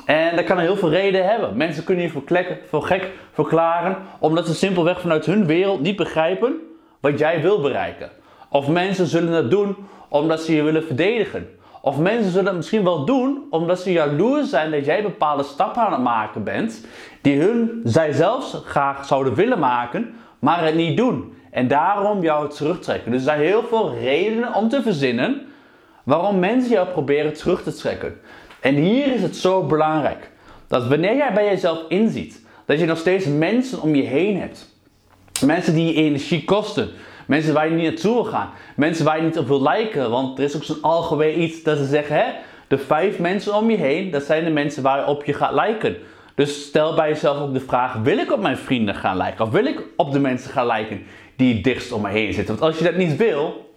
En 0.05 0.35
dat 0.35 0.45
kan 0.45 0.59
heel 0.59 0.75
veel 0.75 0.89
redenen 0.89 1.27
hebben. 1.27 1.57
Mensen 1.57 1.83
kunnen 1.83 2.03
je 2.03 2.59
voor, 2.69 2.83
gek 2.83 3.11
verklaren 3.31 3.97
omdat 4.19 4.47
ze 4.47 4.53
simpelweg 4.53 5.01
vanuit 5.01 5.25
hun 5.25 5.45
wereld 5.45 5.81
niet 5.81 5.95
begrijpen 5.95 6.53
wat 6.99 7.19
jij 7.19 7.41
wil 7.41 7.61
bereiken. 7.61 8.09
Of 8.49 8.67
mensen 8.67 9.07
zullen 9.07 9.31
dat 9.31 9.51
doen 9.51 9.75
omdat 10.07 10.41
ze 10.41 10.55
je 10.55 10.63
willen 10.63 10.83
verdedigen. 10.83 11.47
Of 11.85 11.97
mensen 11.97 12.31
zullen 12.31 12.45
het 12.45 12.55
misschien 12.55 12.83
wel 12.83 13.05
doen 13.05 13.43
omdat 13.49 13.79
ze 13.79 13.91
jaloers 13.91 14.49
zijn 14.49 14.71
dat 14.71 14.85
jij 14.85 15.03
bepaalde 15.03 15.43
stappen 15.43 15.81
aan 15.81 15.91
het 15.91 16.01
maken 16.01 16.43
bent 16.43 16.85
die 17.21 17.39
hun, 17.39 17.81
zij 17.83 18.11
zelfs 18.11 18.61
graag 18.65 19.05
zouden 19.05 19.33
willen 19.33 19.59
maken, 19.59 20.13
maar 20.39 20.65
het 20.65 20.75
niet 20.75 20.97
doen. 20.97 21.33
En 21.51 21.67
daarom 21.67 22.21
jou 22.21 22.49
terugtrekken. 22.49 23.11
Dus 23.11 23.19
er 23.19 23.25
zijn 23.25 23.39
heel 23.39 23.63
veel 23.63 23.93
redenen 23.93 24.53
om 24.53 24.69
te 24.69 24.81
verzinnen 24.81 25.41
waarom 26.03 26.39
mensen 26.39 26.71
jou 26.71 26.87
proberen 26.87 27.33
terug 27.33 27.63
te 27.63 27.73
trekken. 27.73 28.19
En 28.59 28.75
hier 28.75 29.13
is 29.13 29.21
het 29.21 29.35
zo 29.35 29.63
belangrijk 29.63 30.31
dat 30.67 30.87
wanneer 30.87 31.15
jij 31.15 31.33
bij 31.33 31.45
jezelf 31.45 31.79
inziet 31.87 32.45
dat 32.65 32.79
je 32.79 32.85
nog 32.85 32.97
steeds 32.97 33.25
mensen 33.25 33.81
om 33.81 33.95
je 33.95 34.03
heen 34.03 34.39
hebt, 34.39 34.75
mensen 35.45 35.73
die 35.73 35.85
je 35.85 35.93
energie 35.93 36.43
kosten, 36.43 36.89
mensen 37.25 37.53
waar 37.53 37.69
je 37.69 37.75
niet 37.75 37.91
naartoe 37.91 38.13
wil 38.13 38.23
gaan, 38.23 38.49
mensen 38.75 39.05
waar 39.05 39.17
je 39.17 39.23
niet 39.23 39.37
op 39.37 39.47
wil 39.47 39.61
lijken, 39.61 40.09
want 40.09 40.37
er 40.37 40.43
is 40.43 40.55
ook 40.55 40.63
zo'n 40.63 40.81
algemeen 40.81 41.41
iets 41.41 41.63
dat 41.63 41.77
ze 41.77 41.85
zeggen, 41.85 42.15
hè, 42.15 42.25
de 42.67 42.77
vijf 42.77 43.19
mensen 43.19 43.55
om 43.55 43.69
je 43.69 43.77
heen, 43.77 44.11
dat 44.11 44.23
zijn 44.23 44.43
de 44.43 44.49
mensen 44.49 44.83
waar 44.83 45.09
je 45.25 45.33
gaat 45.33 45.53
lijken. 45.53 45.97
Dus 46.35 46.65
stel 46.65 46.95
bij 46.95 47.09
jezelf 47.09 47.39
ook 47.39 47.53
de 47.53 47.59
vraag: 47.59 47.93
wil 47.93 48.17
ik 48.17 48.31
op 48.31 48.41
mijn 48.41 48.57
vrienden 48.57 48.95
gaan 48.95 49.17
lijken? 49.17 49.45
Of 49.45 49.51
wil 49.51 49.65
ik 49.65 49.81
op 49.95 50.11
de 50.11 50.19
mensen 50.19 50.51
gaan 50.51 50.65
lijken 50.65 51.03
die 51.35 51.53
het 51.53 51.63
dichtst 51.63 51.91
om 51.91 52.01
me 52.01 52.09
heen 52.09 52.33
zitten? 52.33 52.57
Want 52.57 52.67
als 52.67 52.77
je 52.77 52.83
dat 52.83 52.95
niet 52.95 53.15
wil, 53.15 53.73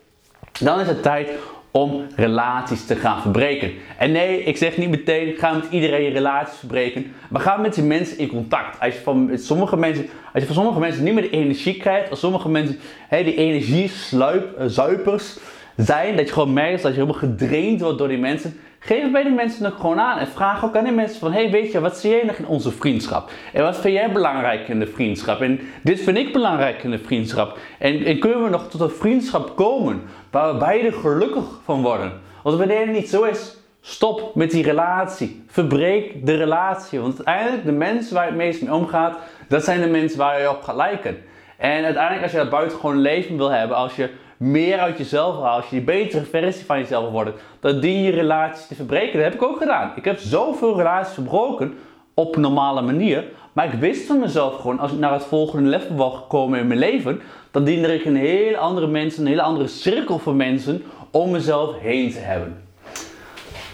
dan 0.60 0.80
is 0.80 0.86
het 0.86 1.02
tijd 1.02 1.30
om 1.80 2.06
relaties 2.16 2.84
te 2.84 2.96
gaan 2.96 3.20
verbreken. 3.20 3.72
En 3.98 4.12
nee, 4.12 4.42
ik 4.42 4.56
zeg 4.56 4.76
niet 4.76 4.90
meteen, 4.90 5.34
ga 5.36 5.52
met 5.52 5.66
iedereen 5.70 6.12
relaties 6.12 6.58
verbreken. 6.58 7.12
Maar 7.28 7.40
ga 7.40 7.56
met 7.56 7.74
die 7.74 7.84
mensen 7.84 8.18
in 8.18 8.28
contact. 8.28 8.80
Als 8.80 8.94
je 8.94 9.00
van 9.00 9.30
sommige 9.34 9.76
mensen, 9.76 10.06
als 10.32 10.42
je 10.42 10.46
van 10.46 10.54
sommige 10.54 10.78
mensen 10.78 11.04
niet 11.04 11.14
meer 11.14 11.22
de 11.22 11.30
energie 11.30 11.76
krijgt, 11.76 12.10
als 12.10 12.20
sommige 12.20 12.48
mensen 12.48 12.78
die 13.10 13.36
energiezuipers 13.36 15.38
zijn, 15.76 16.16
dat 16.16 16.26
je 16.26 16.32
gewoon 16.32 16.52
merkt 16.52 16.82
dat 16.82 16.94
je 16.94 17.00
helemaal 17.00 17.20
gedraind 17.20 17.80
wordt 17.80 17.98
door 17.98 18.08
die 18.08 18.18
mensen, 18.18 18.60
geef 18.78 19.10
bij 19.10 19.22
die 19.22 19.32
mensen 19.32 19.66
ook 19.66 19.78
gewoon 19.78 20.00
aan. 20.00 20.18
En 20.18 20.26
vraag 20.26 20.64
ook 20.64 20.76
aan 20.76 20.84
die 20.84 20.92
mensen 20.92 21.20
van, 21.20 21.32
hey 21.32 21.50
weet 21.50 21.72
je, 21.72 21.80
wat 21.80 21.96
zie 21.96 22.10
jij 22.10 22.24
nog 22.24 22.36
in 22.36 22.46
onze 22.46 22.70
vriendschap? 22.70 23.30
En 23.52 23.62
wat 23.62 23.76
vind 23.76 23.94
jij 23.94 24.12
belangrijk 24.12 24.68
in 24.68 24.78
de 24.78 24.86
vriendschap? 24.86 25.40
En 25.40 25.60
dit 25.82 26.00
vind 26.00 26.16
ik 26.16 26.32
belangrijk 26.32 26.82
in 26.82 26.90
de 26.90 26.98
vriendschap. 26.98 27.58
En, 27.78 28.04
en 28.04 28.18
kunnen 28.18 28.42
we 28.42 28.50
nog 28.50 28.68
tot 28.68 28.80
een 28.80 28.90
vriendschap 28.90 29.56
komen 29.56 30.02
waar 30.30 30.52
we 30.52 30.58
beide 30.58 30.92
gelukkig 30.92 31.44
van 31.64 31.82
worden? 31.82 32.12
Want 32.42 32.58
wanneer 32.58 32.80
het 32.80 32.92
niet 32.92 33.08
zo 33.08 33.22
is, 33.22 33.56
stop 33.80 34.34
met 34.34 34.50
die 34.50 34.62
relatie. 34.62 35.44
Verbreek 35.46 36.26
de 36.26 36.36
relatie. 36.36 37.00
Want 37.00 37.16
uiteindelijk, 37.16 37.64
de 37.64 37.72
mensen 37.72 38.14
waar 38.14 38.26
het 38.26 38.36
meest 38.36 38.62
mee 38.62 38.74
omgaat, 38.74 39.18
dat 39.48 39.64
zijn 39.64 39.80
de 39.80 39.86
mensen 39.86 40.18
waar 40.18 40.40
je 40.40 40.50
op 40.50 40.62
gaat 40.62 40.76
lijken. 40.76 41.16
En 41.56 41.84
uiteindelijk, 41.84 42.22
als 42.22 42.32
je 42.32 42.38
dat 42.38 42.50
buitengewoon 42.50 43.00
leven 43.00 43.36
wil 43.36 43.50
hebben, 43.50 43.76
als 43.76 43.96
je 43.96 44.10
meer 44.38 44.78
uit 44.78 44.98
jezelf 44.98 45.34
haalt, 45.34 45.56
als 45.56 45.70
je 45.70 45.76
die 45.76 45.84
betere 45.84 46.24
versie 46.24 46.64
van 46.64 46.78
jezelf 46.78 47.10
worden, 47.10 47.34
dan 47.60 47.80
dien 47.80 48.02
je 48.02 48.10
relaties 48.10 48.66
te 48.66 48.74
verbreken. 48.74 49.12
Dat 49.12 49.22
heb 49.22 49.34
ik 49.34 49.42
ook 49.42 49.58
gedaan. 49.58 49.92
Ik 49.96 50.04
heb 50.04 50.18
zoveel 50.18 50.76
relaties 50.76 51.14
verbroken 51.14 51.74
op 52.14 52.34
een 52.34 52.40
normale 52.40 52.82
manier. 52.82 53.24
Maar 53.52 53.72
ik 53.72 53.80
wist 53.80 54.06
van 54.06 54.18
mezelf 54.18 54.60
gewoon, 54.60 54.78
als 54.78 54.92
ik 54.92 54.98
naar 54.98 55.12
het 55.12 55.24
volgende 55.24 55.68
level 55.68 55.96
wil 55.96 56.24
komen 56.28 56.58
in 56.58 56.66
mijn 56.66 56.78
leven, 56.78 57.20
dan 57.50 57.64
diende 57.64 57.94
ik 57.94 58.04
een 58.04 58.16
hele 58.16 58.56
andere 58.56 58.86
mensen, 58.86 59.22
een 59.22 59.28
hele 59.28 59.42
andere 59.42 59.66
cirkel 59.66 60.18
van 60.18 60.36
mensen 60.36 60.82
om 61.10 61.30
mezelf 61.30 61.78
heen 61.78 62.12
te 62.12 62.18
hebben. 62.18 62.67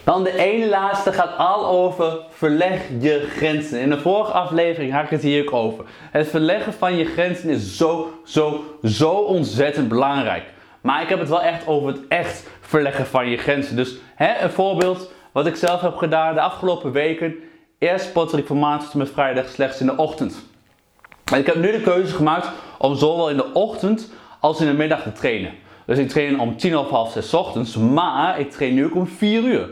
Dan 0.05 0.23
de 0.23 0.39
ene 0.39 0.69
laatste 0.69 1.13
gaat 1.13 1.39
al 1.39 1.67
over 1.67 2.19
verleg 2.31 2.81
je 3.01 3.27
grenzen. 3.37 3.81
In 3.81 3.91
de 3.91 4.01
vorige 4.01 4.33
aflevering 4.33 4.93
had 4.93 5.05
ik 5.05 5.11
het 5.11 5.23
hier 5.23 5.43
ook 5.43 5.53
over. 5.53 5.85
Het 6.11 6.29
verleggen 6.29 6.73
van 6.73 6.97
je 6.97 7.05
grenzen 7.05 7.49
is 7.49 7.77
zo, 7.77 8.21
zo, 8.25 8.65
zo 8.83 9.11
ontzettend 9.11 9.89
belangrijk. 9.89 10.45
Maar 10.81 11.03
ik 11.03 11.09
heb 11.09 11.19
het 11.19 11.29
wel 11.29 11.43
echt 11.43 11.67
over 11.67 11.89
het 11.89 12.01
echt 12.09 12.47
verleggen 12.61 13.07
van 13.07 13.29
je 13.29 13.37
grenzen. 13.37 13.77
Dus 13.77 13.97
hè, 14.15 14.43
een 14.43 14.51
voorbeeld 14.51 15.11
wat 15.33 15.47
ik 15.47 15.57
zelf 15.57 15.81
heb 15.81 15.97
gedaan 15.97 16.35
de 16.35 16.41
afgelopen 16.41 16.93
weken. 16.93 17.35
Eerst 17.79 18.05
sportte 18.05 18.39
ik 18.39 18.47
van 18.47 18.59
maandag 18.59 18.87
tot 18.87 18.95
met 18.95 19.11
vrijdag 19.11 19.49
slechts 19.49 19.81
in 19.81 19.87
de 19.87 19.97
ochtend. 19.97 20.45
En 21.33 21.39
ik 21.39 21.47
heb 21.47 21.57
nu 21.57 21.73
de 21.73 21.81
keuze 21.81 22.15
gemaakt 22.15 22.49
om 22.79 22.97
zowel 22.97 23.31
in 23.31 23.37
de 23.37 23.53
ochtend 23.53 24.13
als 24.41 24.61
in 24.61 24.67
de 24.67 24.73
middag 24.73 25.03
te 25.03 25.13
trainen. 25.13 25.53
Dus 25.87 25.99
ik 25.99 26.09
train 26.09 26.41
om 26.41 26.57
tien 26.57 26.77
of 26.77 26.91
half 26.91 27.13
zes 27.13 27.35
ochtends, 27.35 27.77
maar 27.77 28.41
ik 28.41 28.51
train 28.51 28.75
nu 28.75 28.85
ook 28.85 28.95
om 28.95 29.07
4 29.07 29.43
uur. 29.43 29.69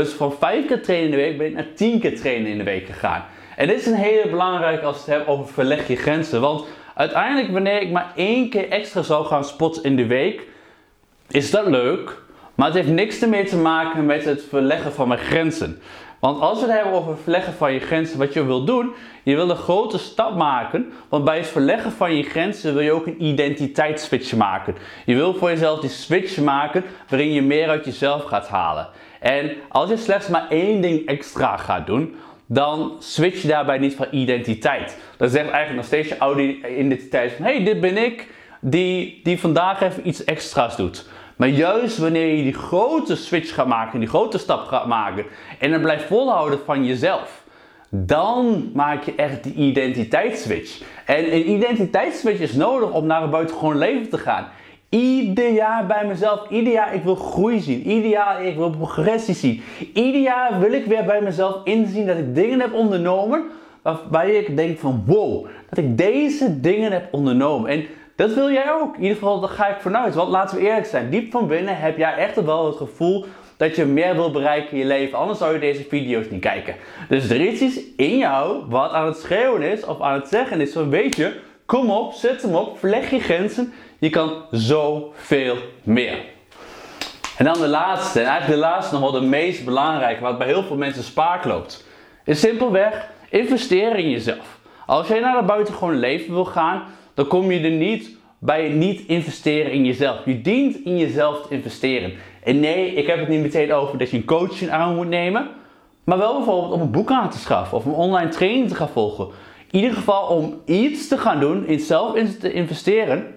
Dus 0.00 0.12
van 0.12 0.32
5 0.38 0.66
keer 0.66 0.82
trainen 0.82 1.04
in 1.04 1.10
de 1.10 1.16
week 1.16 1.38
ben 1.38 1.46
ik 1.46 1.54
naar 1.54 1.72
10 1.74 2.00
keer 2.00 2.16
trainen 2.16 2.50
in 2.50 2.58
de 2.58 2.64
week 2.64 2.86
gegaan. 2.86 3.24
En 3.56 3.66
dit 3.66 3.80
is 3.80 3.86
een 3.86 3.94
hele 3.94 4.28
belangrijke 4.28 4.84
als 4.84 4.96
het 4.96 5.06
hebt 5.06 5.26
over 5.26 5.52
verleg 5.52 5.88
je 5.88 5.96
grenzen. 5.96 6.40
Want 6.40 6.66
uiteindelijk 6.94 7.52
wanneer 7.52 7.80
ik 7.80 7.90
maar 7.90 8.12
één 8.16 8.50
keer 8.50 8.68
extra 8.68 9.02
zou 9.02 9.26
gaan 9.26 9.44
spotten 9.44 9.82
in 9.82 9.96
de 9.96 10.06
week, 10.06 10.46
is 11.28 11.50
dat 11.50 11.66
leuk. 11.66 12.22
Maar 12.54 12.66
het 12.66 12.76
heeft 12.76 12.88
niks 12.88 13.22
ermee 13.22 13.44
te 13.44 13.56
maken 13.56 14.06
met 14.06 14.24
het 14.24 14.44
verleggen 14.48 14.92
van 14.92 15.08
mijn 15.08 15.20
grenzen. 15.20 15.80
Want 16.18 16.40
als 16.40 16.60
we 16.60 16.66
het 16.66 16.74
hebben 16.74 16.92
over 16.92 17.10
het 17.10 17.22
verleggen 17.22 17.52
van 17.52 17.72
je 17.72 17.80
grenzen, 17.80 18.18
wat 18.18 18.32
je 18.32 18.44
wil 18.44 18.64
doen, 18.64 18.92
je 19.22 19.36
wil 19.36 19.50
een 19.50 19.56
grote 19.56 19.98
stap 19.98 20.36
maken. 20.36 20.92
Want 21.08 21.24
bij 21.24 21.36
het 21.36 21.46
verleggen 21.46 21.92
van 21.92 22.16
je 22.16 22.22
grenzen 22.22 22.74
wil 22.74 22.82
je 22.82 22.92
ook 22.92 23.06
een 23.06 23.24
identiteitsswitch 23.24 24.36
maken. 24.36 24.74
Je 25.06 25.14
wil 25.14 25.34
voor 25.34 25.50
jezelf 25.50 25.80
die 25.80 25.90
switch 25.90 26.38
maken 26.38 26.84
waarin 27.08 27.32
je 27.32 27.42
meer 27.42 27.68
uit 27.68 27.84
jezelf 27.84 28.24
gaat 28.24 28.48
halen. 28.48 28.88
En 29.24 29.52
als 29.68 29.90
je 29.90 29.96
slechts 29.96 30.28
maar 30.28 30.46
één 30.48 30.80
ding 30.80 31.06
extra 31.06 31.56
gaat 31.56 31.86
doen, 31.86 32.14
dan 32.46 32.92
switch 32.98 33.42
je 33.42 33.48
daarbij 33.48 33.78
niet 33.78 33.94
van 33.94 34.06
identiteit. 34.10 34.98
Dan 35.16 35.28
zegt 35.28 35.50
eigenlijk 35.50 35.76
nog 35.76 35.84
steeds 35.84 36.08
je 36.08 36.18
oude 36.18 36.76
identiteit 36.78 37.32
van, 37.32 37.44
hey, 37.44 37.64
dit 37.64 37.80
ben 37.80 37.96
ik, 37.96 38.28
die, 38.60 39.20
die 39.22 39.40
vandaag 39.40 39.80
even 39.80 40.08
iets 40.08 40.24
extra's 40.24 40.76
doet. 40.76 41.08
Maar 41.36 41.48
juist 41.48 41.98
wanneer 41.98 42.36
je 42.36 42.42
die 42.42 42.54
grote 42.54 43.16
switch 43.16 43.54
gaat 43.54 43.66
maken, 43.66 43.98
die 43.98 44.08
grote 44.08 44.38
stap 44.38 44.66
gaat 44.66 44.86
maken 44.86 45.24
en 45.58 45.70
dan 45.70 45.80
blijft 45.80 46.04
volhouden 46.04 46.58
van 46.64 46.84
jezelf, 46.84 47.44
dan 47.88 48.70
maak 48.74 49.02
je 49.02 49.14
echt 49.14 49.42
die 49.42 49.54
identiteitsswitch. 49.54 50.82
En 51.06 51.34
een 51.34 51.50
identiteitsswitch 51.50 52.40
is 52.40 52.52
nodig 52.52 52.90
om 52.90 53.06
naar 53.06 53.22
een 53.22 53.30
buitengewoon 53.30 53.78
leven 53.78 54.08
te 54.08 54.18
gaan. 54.18 54.48
Ieder 54.94 55.50
jaar 55.50 55.86
bij 55.86 56.06
mezelf, 56.06 56.50
ieder 56.50 56.72
jaar 56.72 56.94
ik 56.94 57.02
wil 57.02 57.14
groei 57.14 57.60
zien, 57.60 57.82
ieder 57.82 58.10
jaar 58.10 58.44
ik 58.44 58.56
wil 58.56 58.70
progressie 58.70 59.34
zien. 59.34 59.62
Ieder 59.94 60.20
jaar 60.20 60.60
wil 60.60 60.72
ik 60.72 60.84
weer 60.84 61.04
bij 61.04 61.20
mezelf 61.20 61.60
inzien 61.64 62.06
dat 62.06 62.18
ik 62.18 62.34
dingen 62.34 62.60
heb 62.60 62.72
ondernomen 62.72 63.44
waarbij 63.82 64.34
ik 64.34 64.56
denk 64.56 64.78
van 64.78 65.02
wow, 65.06 65.46
dat 65.68 65.78
ik 65.78 65.98
deze 65.98 66.60
dingen 66.60 66.92
heb 66.92 67.08
ondernomen. 67.10 67.70
En 67.70 67.84
dat 68.16 68.34
wil 68.34 68.50
jij 68.50 68.72
ook. 68.72 68.96
In 68.96 69.02
ieder 69.02 69.16
geval, 69.16 69.40
daar 69.40 69.50
ga 69.50 69.68
ik 69.68 69.80
vanuit. 69.80 70.14
Want 70.14 70.28
laten 70.28 70.56
we 70.56 70.62
eerlijk 70.62 70.86
zijn, 70.86 71.10
diep 71.10 71.30
van 71.30 71.46
binnen 71.46 71.76
heb 71.76 71.98
jij 71.98 72.14
echt 72.14 72.44
wel 72.44 72.66
het 72.66 72.76
gevoel 72.76 73.24
dat 73.56 73.76
je 73.76 73.84
meer 73.84 74.14
wil 74.14 74.30
bereiken 74.30 74.70
in 74.70 74.78
je 74.78 74.84
leven. 74.84 75.18
Anders 75.18 75.38
zou 75.38 75.52
je 75.52 75.58
deze 75.58 75.84
video's 75.88 76.30
niet 76.30 76.40
kijken. 76.40 76.74
Dus 77.08 77.30
er 77.30 77.40
is 77.40 77.60
iets 77.60 77.80
in 77.96 78.16
jou 78.16 78.64
wat 78.68 78.92
aan 78.92 79.06
het 79.06 79.16
schreeuwen 79.16 79.62
is 79.62 79.84
of 79.84 80.00
aan 80.00 80.14
het 80.14 80.28
zeggen 80.28 80.60
is 80.60 80.72
van 80.72 80.90
weet 80.90 81.16
je, 81.16 81.32
kom 81.66 81.90
op, 81.90 82.12
zet 82.12 82.42
hem 82.42 82.54
op, 82.54 82.78
verleg 82.78 83.10
je 83.10 83.20
grenzen. 83.20 83.72
Je 83.98 84.10
kan 84.10 84.42
zoveel 84.50 85.56
meer. 85.82 86.18
En 87.36 87.44
dan 87.44 87.58
de 87.58 87.68
laatste, 87.68 88.20
en 88.20 88.26
eigenlijk 88.26 88.60
de 88.60 88.66
laatste 88.66 88.94
nog 88.94 89.10
wel 89.10 89.20
de 89.20 89.26
meest 89.26 89.64
belangrijke, 89.64 90.22
wat 90.22 90.38
bij 90.38 90.46
heel 90.46 90.62
veel 90.62 90.76
mensen 90.76 91.02
spaak 91.02 91.44
loopt. 91.44 91.86
Is 92.24 92.40
simpelweg 92.40 93.10
investeren 93.30 93.96
in 93.96 94.10
jezelf. 94.10 94.58
Als 94.86 95.08
jij 95.08 95.20
naar 95.20 95.36
het 95.36 95.46
buitengewoon 95.46 95.98
leven 95.98 96.34
wil 96.34 96.44
gaan, 96.44 96.82
dan 97.14 97.26
kom 97.26 97.50
je 97.50 97.60
er 97.60 97.70
niet 97.70 98.16
bij 98.38 98.68
niet 98.68 99.06
investeren 99.06 99.72
in 99.72 99.84
jezelf. 99.84 100.24
Je 100.24 100.40
dient 100.40 100.76
in 100.84 100.98
jezelf 100.98 101.42
te 101.42 101.54
investeren. 101.54 102.12
En 102.42 102.60
nee, 102.60 102.94
ik 102.94 103.06
heb 103.06 103.18
het 103.18 103.28
niet 103.28 103.42
meteen 103.42 103.72
over 103.72 103.98
dat 103.98 104.10
je 104.10 104.16
een 104.16 104.24
coaching 104.24 104.70
aan 104.70 104.94
moet 104.94 105.08
nemen, 105.08 105.48
maar 106.04 106.18
wel 106.18 106.36
bijvoorbeeld 106.36 106.72
om 106.72 106.80
een 106.80 106.90
boek 106.90 107.10
aan 107.10 107.30
te 107.30 107.38
schaffen 107.38 107.76
of 107.76 107.84
een 107.84 107.92
online 107.92 108.30
training 108.30 108.68
te 108.68 108.74
gaan 108.74 108.88
volgen. 108.88 109.28
In 109.70 109.80
ieder 109.80 109.96
geval 109.96 110.26
om 110.26 110.60
iets 110.64 111.08
te 111.08 111.18
gaan 111.18 111.40
doen, 111.40 111.66
in 111.66 111.80
zelf 111.80 112.36
te 112.36 112.52
investeren, 112.52 113.34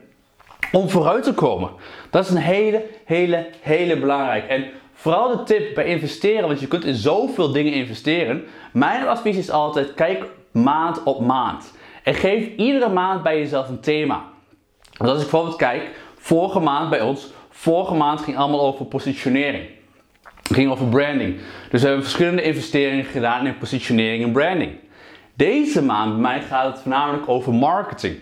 om 0.72 0.90
vooruit 0.90 1.24
te 1.24 1.34
komen. 1.34 1.70
Dat 2.10 2.26
is 2.26 2.32
een 2.32 2.38
hele, 2.38 2.86
hele, 3.06 3.48
hele 3.62 4.00
belangrijk. 4.00 4.48
En 4.48 4.66
vooral 4.94 5.38
de 5.38 5.44
tip 5.44 5.76
bij 5.76 5.86
investeren, 5.86 6.48
want 6.48 6.60
je 6.60 6.68
kunt 6.68 6.86
in 6.86 6.96
zoveel 6.96 7.52
dingen 7.52 7.74
investeren. 7.74 8.44
Mijn 8.72 9.08
advies 9.08 9.38
is 9.38 9.50
altijd: 9.50 9.94
kijk 9.94 10.26
maand 10.52 11.04
op 11.04 11.22
maand. 11.22 11.74
En 12.04 12.14
geef 12.14 12.56
iedere 12.56 12.90
maand 12.90 13.24
bij 13.24 13.38
jezelf 13.38 13.70
een 13.70 13.80
thema. 13.80 14.24
Dus 14.98 15.08
als 15.08 15.22
ik 15.22 15.30
bijvoorbeeld 15.30 15.56
kijk, 15.56 15.90
vorige 16.18 16.60
maand 16.60 16.90
bij 16.90 17.02
ons, 17.02 17.28
vorige 17.50 17.94
maand 17.94 18.22
ging 18.22 18.38
allemaal 18.38 18.62
over 18.62 18.86
positionering. 18.86 19.66
Het 20.44 20.56
ging 20.56 20.72
over 20.72 20.86
branding. 20.86 21.40
Dus 21.70 21.82
we 21.82 21.88
hebben 21.88 22.06
verschillende 22.06 22.42
investeringen 22.42 23.06
gedaan 23.06 23.48
in 23.48 23.58
positionering 23.58 24.24
en 24.24 24.32
branding. 24.32 24.72
Deze 25.34 25.84
maand 25.84 26.12
bij 26.12 26.22
mij 26.22 26.42
gaat 26.42 26.72
het 26.72 26.82
voornamelijk 26.82 27.30
over 27.30 27.54
marketing. 27.54 28.18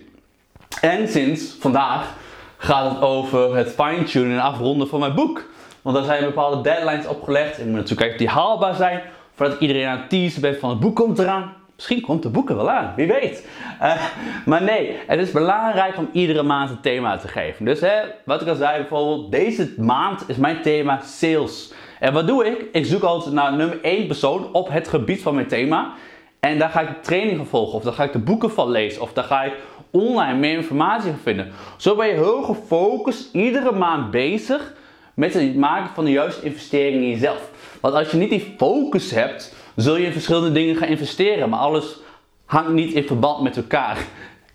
En 0.81 1.07
sinds 1.07 1.55
vandaag 1.59 2.13
gaat 2.57 2.91
het 2.91 3.01
over 3.01 3.55
het 3.55 3.69
fine-tunen 3.69 4.31
en 4.31 4.43
afronden 4.43 4.87
van 4.87 4.99
mijn 4.99 5.15
boek. 5.15 5.43
Want 5.81 5.95
daar 5.95 6.05
zijn 6.05 6.25
bepaalde 6.25 6.61
deadlines 6.61 7.07
opgelegd. 7.07 7.57
En 7.59 7.65
moet 7.65 7.75
natuurlijk 7.75 7.99
kijken 7.99 8.15
of 8.15 8.33
die 8.33 8.41
haalbaar 8.41 8.75
zijn. 8.75 9.01
Voordat 9.35 9.59
iedereen 9.59 9.87
aan 9.87 9.97
het 9.97 10.09
teasen 10.09 10.41
bent 10.41 10.57
van 10.57 10.69
het 10.69 10.79
boek 10.79 10.95
komt 10.95 11.19
eraan. 11.19 11.53
Misschien 11.75 12.01
komt 12.01 12.23
de 12.23 12.29
boeken 12.29 12.55
wel 12.55 12.69
aan, 12.69 12.93
wie 12.95 13.07
weet. 13.07 13.47
Uh, 13.81 14.01
maar 14.45 14.63
nee, 14.63 14.97
het 15.07 15.19
is 15.19 15.31
belangrijk 15.31 15.97
om 15.97 16.09
iedere 16.11 16.43
maand 16.43 16.69
een 16.69 16.81
thema 16.81 17.17
te 17.17 17.27
geven. 17.27 17.65
Dus 17.65 17.79
hè, 17.79 18.01
wat 18.25 18.41
ik 18.41 18.47
al 18.47 18.55
zei, 18.55 18.77
bijvoorbeeld 18.77 19.31
deze 19.31 19.73
maand 19.77 20.23
is 20.27 20.35
mijn 20.35 20.61
thema 20.61 20.99
sales. 21.03 21.73
En 21.99 22.13
wat 22.13 22.27
doe 22.27 22.45
ik? 22.45 22.65
Ik 22.71 22.85
zoek 22.85 23.03
altijd 23.03 23.33
naar 23.33 23.55
nummer 23.55 23.81
1 23.81 24.07
persoon 24.07 24.49
op 24.53 24.69
het 24.69 24.87
gebied 24.87 25.21
van 25.21 25.35
mijn 25.35 25.47
thema. 25.47 25.93
En 26.39 26.59
daar 26.59 26.69
ga 26.69 26.81
ik 26.81 27.03
trainingen 27.03 27.47
volgen, 27.47 27.73
of 27.73 27.83
daar 27.83 27.93
ga 27.93 28.03
ik 28.03 28.11
de 28.11 28.19
boeken 28.19 28.51
van 28.51 28.69
lezen, 28.69 29.01
of 29.01 29.13
daar 29.13 29.23
ga 29.23 29.43
ik 29.43 29.53
online 29.95 30.39
meer 30.39 30.55
informatie 30.55 31.09
van 31.09 31.19
vinden. 31.19 31.51
Zo 31.77 31.95
ben 31.95 32.07
je 32.07 32.13
heel 32.13 32.43
gefocust 32.43 33.33
iedere 33.33 33.71
maand 33.71 34.11
bezig 34.11 34.73
met 35.13 35.33
het 35.33 35.55
maken 35.55 35.89
van 35.93 36.05
de 36.05 36.11
juiste 36.11 36.45
investering 36.45 37.03
in 37.03 37.09
jezelf. 37.09 37.49
Want 37.81 37.93
als 37.93 38.11
je 38.11 38.17
niet 38.17 38.29
die 38.29 38.53
focus 38.57 39.11
hebt, 39.11 39.55
zul 39.75 39.95
je 39.95 40.05
in 40.05 40.11
verschillende 40.11 40.51
dingen 40.51 40.75
gaan 40.75 40.87
investeren. 40.87 41.49
Maar 41.49 41.59
alles 41.59 41.99
hangt 42.45 42.71
niet 42.71 42.93
in 42.93 43.03
verband 43.03 43.41
met 43.41 43.57
elkaar. 43.57 43.97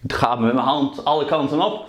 Het 0.02 0.12
gaat 0.12 0.38
met 0.38 0.54
mijn 0.54 0.66
hand 0.66 1.04
alle 1.04 1.24
kanten 1.24 1.60
op. 1.60 1.86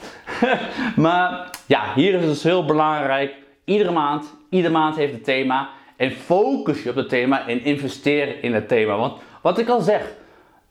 maar 0.96 1.50
ja, 1.66 1.84
hier 1.96 2.14
is 2.14 2.20
het 2.20 2.30
dus 2.30 2.44
heel 2.44 2.66
belangrijk. 2.66 3.34
Iedere 3.66 3.92
maand, 3.92 4.34
iedere 4.50 4.74
maand 4.74 4.96
heeft 4.96 5.14
een 5.14 5.22
thema. 5.22 5.70
En 5.98 6.12
focus 6.12 6.84
je 6.84 6.90
op 6.90 6.96
het 6.96 7.10
thema 7.10 7.48
en 7.48 7.64
investeer 7.64 8.44
in 8.44 8.54
het 8.54 8.68
thema. 8.68 8.98
Want 8.98 9.22
wat 9.42 9.60
ik 9.60 9.70
al 9.70 9.82
zeg, 9.82 10.12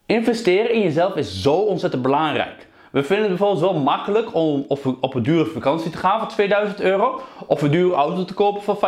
investeren 0.06 0.72
in 0.72 0.80
jezelf 0.80 1.16
is 1.16 1.42
zo 1.42 1.54
ontzettend 1.54 2.02
belangrijk. 2.02 2.68
We 2.90 3.02
vinden 3.02 3.28
het 3.28 3.38
bijvoorbeeld 3.38 3.72
wel 3.72 3.82
makkelijk 3.82 4.34
om 4.34 4.64
op, 4.68 4.96
op 5.00 5.14
een 5.14 5.22
dure 5.22 5.44
vakantie 5.44 5.90
te 5.90 5.96
gaan 5.96 6.18
voor 6.18 6.28
2000 6.28 6.80
euro. 6.80 7.20
Of 7.46 7.62
een 7.62 7.70
dure 7.70 7.94
auto 7.94 8.24
te 8.24 8.34
kopen 8.34 8.62
voor 8.62 8.78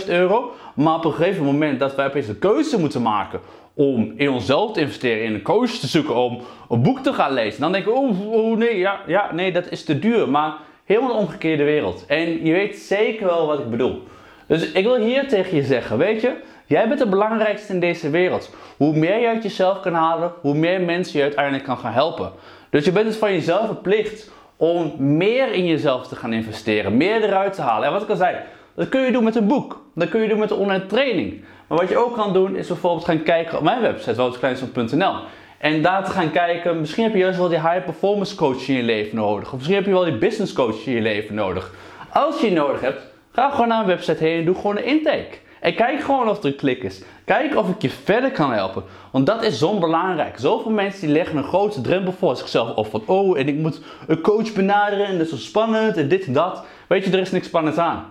15.000 0.00 0.08
euro. 0.08 0.52
Maar 0.74 0.94
op 0.94 1.04
een 1.04 1.12
gegeven 1.12 1.44
moment 1.44 1.80
dat 1.80 1.94
wij 1.94 2.06
opeens 2.06 2.26
de 2.26 2.36
keuze 2.36 2.80
moeten 2.80 3.02
maken 3.02 3.40
om 3.74 4.12
in 4.16 4.30
onszelf 4.30 4.72
te 4.72 4.80
investeren, 4.80 5.24
in 5.24 5.34
een 5.34 5.42
coach 5.42 5.70
te 5.70 5.86
zoeken, 5.86 6.14
om 6.14 6.40
een 6.68 6.82
boek 6.82 6.98
te 6.98 7.12
gaan 7.12 7.32
lezen. 7.32 7.60
Dan 7.60 7.72
denken 7.72 7.92
we, 7.92 7.98
oh, 7.98 8.32
oh 8.32 8.56
nee, 8.56 8.78
ja, 8.78 9.00
ja, 9.06 9.32
nee, 9.32 9.52
dat 9.52 9.70
is 9.70 9.84
te 9.84 9.98
duur. 9.98 10.28
Maar 10.28 10.54
helemaal 10.84 11.12
de 11.12 11.18
omgekeerde 11.18 11.64
wereld. 11.64 12.04
En 12.06 12.44
je 12.44 12.52
weet 12.52 12.76
zeker 12.76 13.26
wel 13.26 13.46
wat 13.46 13.58
ik 13.58 13.70
bedoel. 13.70 14.02
Dus 14.46 14.72
ik 14.72 14.84
wil 14.84 14.96
hier 14.96 15.28
tegen 15.28 15.56
je 15.56 15.62
zeggen, 15.62 15.98
weet 15.98 16.20
je, 16.20 16.36
Jij 16.68 16.88
bent 16.88 17.00
het 17.00 17.10
belangrijkste 17.10 17.72
in 17.72 17.80
deze 17.80 18.10
wereld. 18.10 18.54
Hoe 18.76 18.96
meer 18.96 19.20
je 19.20 19.28
uit 19.28 19.42
jezelf 19.42 19.80
kan 19.80 19.94
halen, 19.94 20.32
hoe 20.40 20.54
meer 20.54 20.80
mensen 20.80 21.18
je 21.18 21.22
uiteindelijk 21.22 21.64
kan 21.64 21.78
gaan 21.78 21.92
helpen. 21.92 22.32
Dus 22.70 22.84
je 22.84 22.92
bent 22.92 23.06
het 23.06 23.16
van 23.16 23.32
jezelf 23.32 23.66
verplicht 23.66 24.30
om 24.56 24.94
meer 24.98 25.52
in 25.52 25.66
jezelf 25.66 26.06
te 26.06 26.16
gaan 26.16 26.32
investeren, 26.32 26.96
meer 26.96 27.22
eruit 27.22 27.52
te 27.52 27.62
halen. 27.62 27.86
En 27.86 27.92
wat 27.92 28.02
ik 28.02 28.08
al 28.08 28.16
zei, 28.16 28.36
dat 28.74 28.88
kun 28.88 29.00
je 29.00 29.12
doen 29.12 29.24
met 29.24 29.36
een 29.36 29.46
boek, 29.46 29.84
dat 29.94 30.08
kun 30.08 30.20
je 30.20 30.28
doen 30.28 30.38
met 30.38 30.50
een 30.50 30.56
online 30.56 30.86
training. 30.86 31.44
Maar 31.66 31.78
wat 31.78 31.88
je 31.88 31.96
ook 31.96 32.14
kan 32.14 32.32
doen 32.32 32.56
is 32.56 32.68
bijvoorbeeld 32.68 33.04
gaan 33.04 33.22
kijken 33.22 33.58
op 33.58 33.64
mijn 33.64 33.80
website, 33.80 34.14
wouterkleinson.nl. 34.14 35.14
En 35.58 35.82
daar 35.82 36.04
te 36.04 36.10
gaan 36.10 36.30
kijken, 36.30 36.80
misschien 36.80 37.04
heb 37.04 37.12
je 37.12 37.18
juist 37.18 37.38
wel 37.38 37.48
die 37.48 37.60
high 37.60 37.84
performance 37.84 38.34
coach 38.34 38.68
in 38.68 38.74
je 38.74 38.82
leven 38.82 39.16
nodig. 39.16 39.46
Of 39.46 39.54
misschien 39.54 39.76
heb 39.76 39.84
je 39.84 39.90
wel 39.90 40.04
die 40.04 40.18
business 40.18 40.52
coach 40.52 40.86
in 40.86 40.92
je 40.92 41.00
leven 41.00 41.34
nodig. 41.34 41.74
Als 42.12 42.40
je 42.40 42.46
die 42.46 42.56
nodig 42.56 42.80
hebt, 42.80 43.00
ga 43.32 43.50
gewoon 43.50 43.68
naar 43.68 43.84
mijn 43.84 43.96
website 43.96 44.24
heen 44.24 44.38
en 44.38 44.44
doe 44.44 44.54
gewoon 44.54 44.76
een 44.76 44.84
intake. 44.84 45.38
En 45.60 45.74
kijk 45.74 46.00
gewoon 46.00 46.28
of 46.28 46.38
er 46.38 46.46
een 46.46 46.56
klik 46.56 46.82
is. 46.82 47.02
Kijk 47.24 47.56
of 47.56 47.68
ik 47.68 47.82
je 47.82 47.90
verder 47.90 48.30
kan 48.30 48.52
helpen. 48.52 48.82
Want 49.10 49.26
dat 49.26 49.42
is 49.42 49.58
zo 49.58 49.78
belangrijk. 49.78 50.38
Zoveel 50.38 50.70
mensen 50.70 51.00
die 51.00 51.16
leggen 51.16 51.36
een 51.36 51.44
grote 51.44 51.80
drempel 51.80 52.12
voor 52.12 52.36
zichzelf 52.36 52.74
op. 52.74 52.90
Van 52.90 53.02
oh, 53.06 53.38
en 53.38 53.48
ik 53.48 53.56
moet 53.56 53.80
een 54.06 54.20
coach 54.20 54.52
benaderen 54.52 55.06
en 55.06 55.18
dat 55.18 55.26
is 55.26 55.32
zo 55.32 55.36
spannend 55.36 55.96
en 55.96 56.08
dit 56.08 56.26
en 56.26 56.32
dat. 56.32 56.64
Weet 56.86 57.04
je, 57.04 57.10
er 57.10 57.18
is 57.18 57.30
niks 57.30 57.46
spannends 57.46 57.78
aan. 57.78 58.04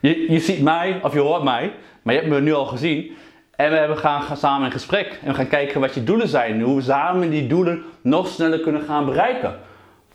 Je, 0.00 0.32
je 0.32 0.40
ziet 0.40 0.62
mij 0.62 1.00
of 1.02 1.12
je 1.12 1.20
hoort 1.20 1.42
mij, 1.42 1.72
maar 2.02 2.14
je 2.14 2.20
hebt 2.20 2.32
me 2.32 2.40
nu 2.40 2.52
al 2.54 2.66
gezien. 2.66 3.16
En 3.56 3.88
we 3.88 3.96
gaan, 3.96 4.22
gaan 4.22 4.36
samen 4.36 4.66
in 4.66 4.72
gesprek. 4.72 5.18
En 5.22 5.28
we 5.28 5.34
gaan 5.34 5.48
kijken 5.48 5.80
wat 5.80 5.94
je 5.94 6.04
doelen 6.04 6.28
zijn. 6.28 6.52
En 6.52 6.60
hoe 6.60 6.76
we 6.76 6.82
samen 6.82 7.30
die 7.30 7.46
doelen 7.46 7.82
nog 8.00 8.28
sneller 8.28 8.60
kunnen 8.60 8.82
gaan 8.82 9.04
bereiken. 9.04 9.58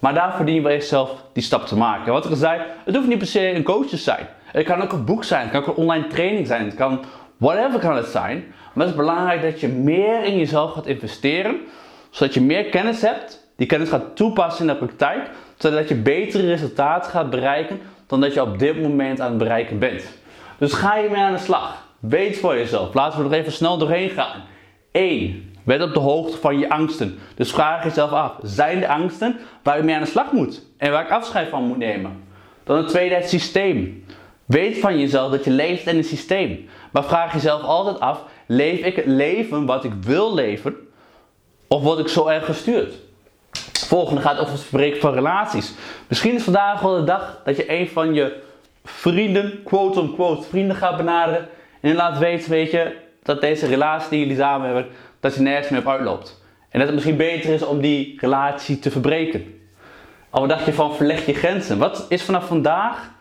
Maar 0.04 0.14
daarvoor 0.14 0.46
dien 0.46 0.56
je 0.56 0.62
wel 0.62 0.82
zelf 0.82 1.24
die 1.34 1.44
stap 1.44 1.66
te 1.66 1.78
maken. 1.78 2.14
wat 2.14 2.26
ik 2.26 2.32
al 2.32 2.38
zei, 2.38 2.62
het 2.86 2.96
hoeft 2.96 3.08
niet 3.08 3.18
per 3.18 3.28
se 3.28 3.56
een 3.56 3.64
coach 3.64 3.88
te 3.88 3.98
zijn. 3.98 4.28
Het 4.46 4.66
kan 4.66 4.82
ook 4.82 4.92
een 4.92 5.06
boek 5.06 5.24
zijn, 5.24 5.42
het 5.42 5.52
kan 5.52 5.62
ook 5.62 5.68
een 5.68 5.84
online 5.84 6.08
training 6.08 6.48
zijn, 6.48 6.66
het 6.66 6.76
kan 6.76 7.04
whatever 7.38 7.80
kan 7.80 7.96
het 7.96 8.08
zijn. 8.08 8.44
Maar 8.74 8.86
het 8.86 8.96
is 8.96 9.00
belangrijk 9.00 9.42
dat 9.42 9.60
je 9.60 9.68
meer 9.68 10.24
in 10.24 10.38
jezelf 10.38 10.72
gaat 10.72 10.86
investeren, 10.86 11.60
zodat 12.10 12.34
je 12.34 12.42
meer 12.42 12.66
kennis 12.66 13.02
hebt, 13.02 13.48
die 13.56 13.68
kennis 13.68 13.90
gaat 13.90 14.16
toepassen 14.16 14.68
in 14.68 14.74
de 14.74 14.80
praktijk, 14.80 15.30
zodat 15.58 15.88
je 15.88 15.96
betere 15.96 16.48
resultaten 16.48 17.12
gaat 17.12 17.30
bereiken 17.30 17.80
dan 18.08 18.22
dat 18.22 18.34
je 18.34 18.42
op 18.42 18.60
dit 18.60 18.82
moment 18.82 19.20
aan 19.20 19.30
het 19.30 19.38
bereiken 19.38 19.80
bent. 19.80 20.04
Dus 20.58 20.74
ga 20.74 20.96
je 20.96 21.10
mee 21.10 21.22
aan 21.22 21.34
de 21.34 21.40
slag. 21.40 21.88
Weet 22.00 22.38
voor 22.38 22.56
jezelf. 22.56 22.94
Laten 22.94 23.20
we 23.20 23.36
er 23.36 23.42
even 23.42 23.52
snel 23.52 23.78
doorheen 23.78 24.10
gaan. 24.10 24.44
1. 24.92 25.53
Wet 25.64 25.82
op 25.82 25.94
de 25.94 26.00
hoogte 26.00 26.38
van 26.38 26.60
je 26.60 26.70
angsten. 26.70 27.20
Dus 27.36 27.52
vraag 27.52 27.84
jezelf 27.84 28.12
af: 28.12 28.32
zijn 28.42 28.80
de 28.80 28.88
angsten 28.88 29.38
waar 29.64 29.78
je 29.78 29.84
mee 29.84 29.96
aan 29.96 30.02
de 30.02 30.08
slag 30.08 30.32
moet 30.32 30.62
en 30.78 30.92
waar 30.92 31.04
ik 31.04 31.12
afscheid 31.12 31.50
van 31.50 31.64
moet 31.64 31.78
nemen? 31.78 32.24
Dan 32.64 32.78
het 32.78 32.88
tweede, 32.88 33.16
het 33.16 33.30
systeem. 33.30 34.06
Weet 34.46 34.80
van 34.80 35.00
jezelf 35.00 35.32
dat 35.32 35.44
je 35.44 35.52
leeft 35.52 35.88
in 35.88 35.98
een 35.98 36.04
systeem. 36.04 36.70
Maar 36.92 37.04
vraag 37.04 37.34
jezelf 37.34 37.62
altijd 37.62 38.00
af: 38.00 38.24
leef 38.46 38.80
ik 38.80 38.96
het 38.96 39.06
leven 39.06 39.66
wat 39.66 39.84
ik 39.84 39.94
wil 39.94 40.34
leven? 40.34 40.76
Of 41.68 41.82
word 41.82 42.00
ik 42.00 42.08
zo 42.08 42.28
erg 42.28 42.46
gestuurd? 42.46 42.94
Volgende 43.88 44.22
gaat 44.22 44.40
over 44.40 44.52
het 44.52 44.62
verbreken 44.62 45.00
van 45.00 45.14
relaties. 45.14 45.74
Misschien 46.08 46.36
is 46.36 46.44
vandaag 46.44 46.80
wel 46.80 46.96
de 46.96 47.04
dag 47.04 47.42
dat 47.46 47.58
je 47.58 47.72
een 47.72 47.88
van 47.90 48.14
je 48.14 48.42
vrienden, 48.84 49.64
quote 49.64 50.02
unquote, 50.02 50.48
vrienden 50.48 50.76
gaat 50.76 50.98
benaderen. 50.98 51.48
En 51.82 51.96
laat 51.96 52.18
weten, 52.18 52.50
weet 52.50 52.72
je, 52.72 52.96
dat 53.24 53.42
deze 53.42 53.68
relatie 53.68 54.10
die 54.10 54.20
jullie 54.20 54.38
samen 54.38 54.66
hebben, 54.66 54.92
dat 55.24 55.36
je 55.36 55.42
nergens 55.42 55.70
meer 55.70 55.80
op 55.80 55.88
uitloopt. 55.88 56.42
En 56.70 56.80
dat 56.80 56.88
het 56.88 56.94
misschien 56.94 57.18
beter 57.18 57.54
is 57.54 57.66
om 57.66 57.82
die 57.82 58.18
relatie 58.20 58.80
te 58.80 58.92
verbreken. 58.92 59.60
Al 60.30 60.48
dacht 60.48 60.66
je 60.66 60.74
van 60.74 60.96
verleg 60.96 61.26
je 61.26 61.34
grenzen? 61.34 61.78
Wat 61.78 62.06
is 62.10 62.24
vanaf 62.24 62.48
vandaag 62.48 63.12